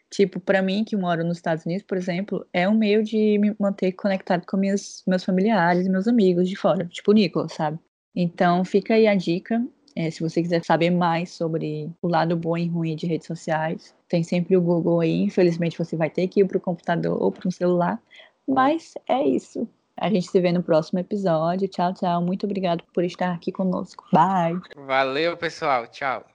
Tipo, 0.09 0.39
para 0.39 0.63
mim, 0.63 0.85
que 0.85 0.97
moro 0.97 1.25
nos 1.25 1.39
Estados 1.39 1.67
Unidos, 1.67 1.83
por 1.83 1.99
exemplo, 1.99 2.47
é 2.53 2.69
um 2.69 2.75
meio 2.75 3.03
de 3.03 3.39
me 3.39 3.55
manter 3.59 3.93
conectado 3.93 4.47
com 4.47 4.57
minhas, 4.57 5.03
meus 5.07 5.25
familiares, 5.25 5.89
meus 5.89 6.07
amigos 6.07 6.49
de 6.49 6.55
fora, 6.55 6.87
tipo 6.87 7.11
o 7.11 7.15
Nicolas, 7.15 7.53
sabe? 7.53 7.79
Então, 8.15 8.65
fica 8.65 8.95
aí 8.95 9.07
a 9.07 9.15
dica. 9.15 9.63
É, 9.97 10.11
se 10.11 10.21
você 10.21 10.43
quiser 10.43 10.63
saber 10.63 10.91
mais 10.91 11.31
sobre 11.31 11.91
o 12.03 12.09
lado 12.09 12.37
bom 12.37 12.57
e 12.57 12.69
ruim 12.69 12.95
de 12.95 13.07
redes 13.07 13.27
sociais, 13.27 13.95
tem 14.09 14.23
sempre 14.23 14.55
o 14.55 14.61
Google 14.61 15.01
aí. 15.01 15.23
Infelizmente, 15.23 15.79
você 15.79 15.97
vai 15.97 16.11
ter 16.11 16.29
que 16.29 16.41
ir 16.41 16.45
para 16.45 16.59
o 16.59 16.61
computador 16.61 17.21
ou 17.21 17.33
para 17.33 17.49
um 17.49 17.51
celular. 17.51 17.99
Mas 18.47 18.93
é 19.09 19.27
isso. 19.27 19.67
A 19.97 20.11
gente 20.11 20.29
se 20.29 20.39
vê 20.39 20.53
no 20.53 20.63
próximo 20.63 20.99
episódio. 20.99 21.67
Tchau, 21.67 21.95
tchau. 21.95 22.21
Muito 22.21 22.45
obrigado 22.45 22.85
por 22.93 23.03
estar 23.03 23.33
aqui 23.33 23.51
conosco. 23.51 24.05
Bye. 24.13 24.61
valeu, 24.87 25.35
pessoal, 25.39 25.87
tchau. 25.87 26.27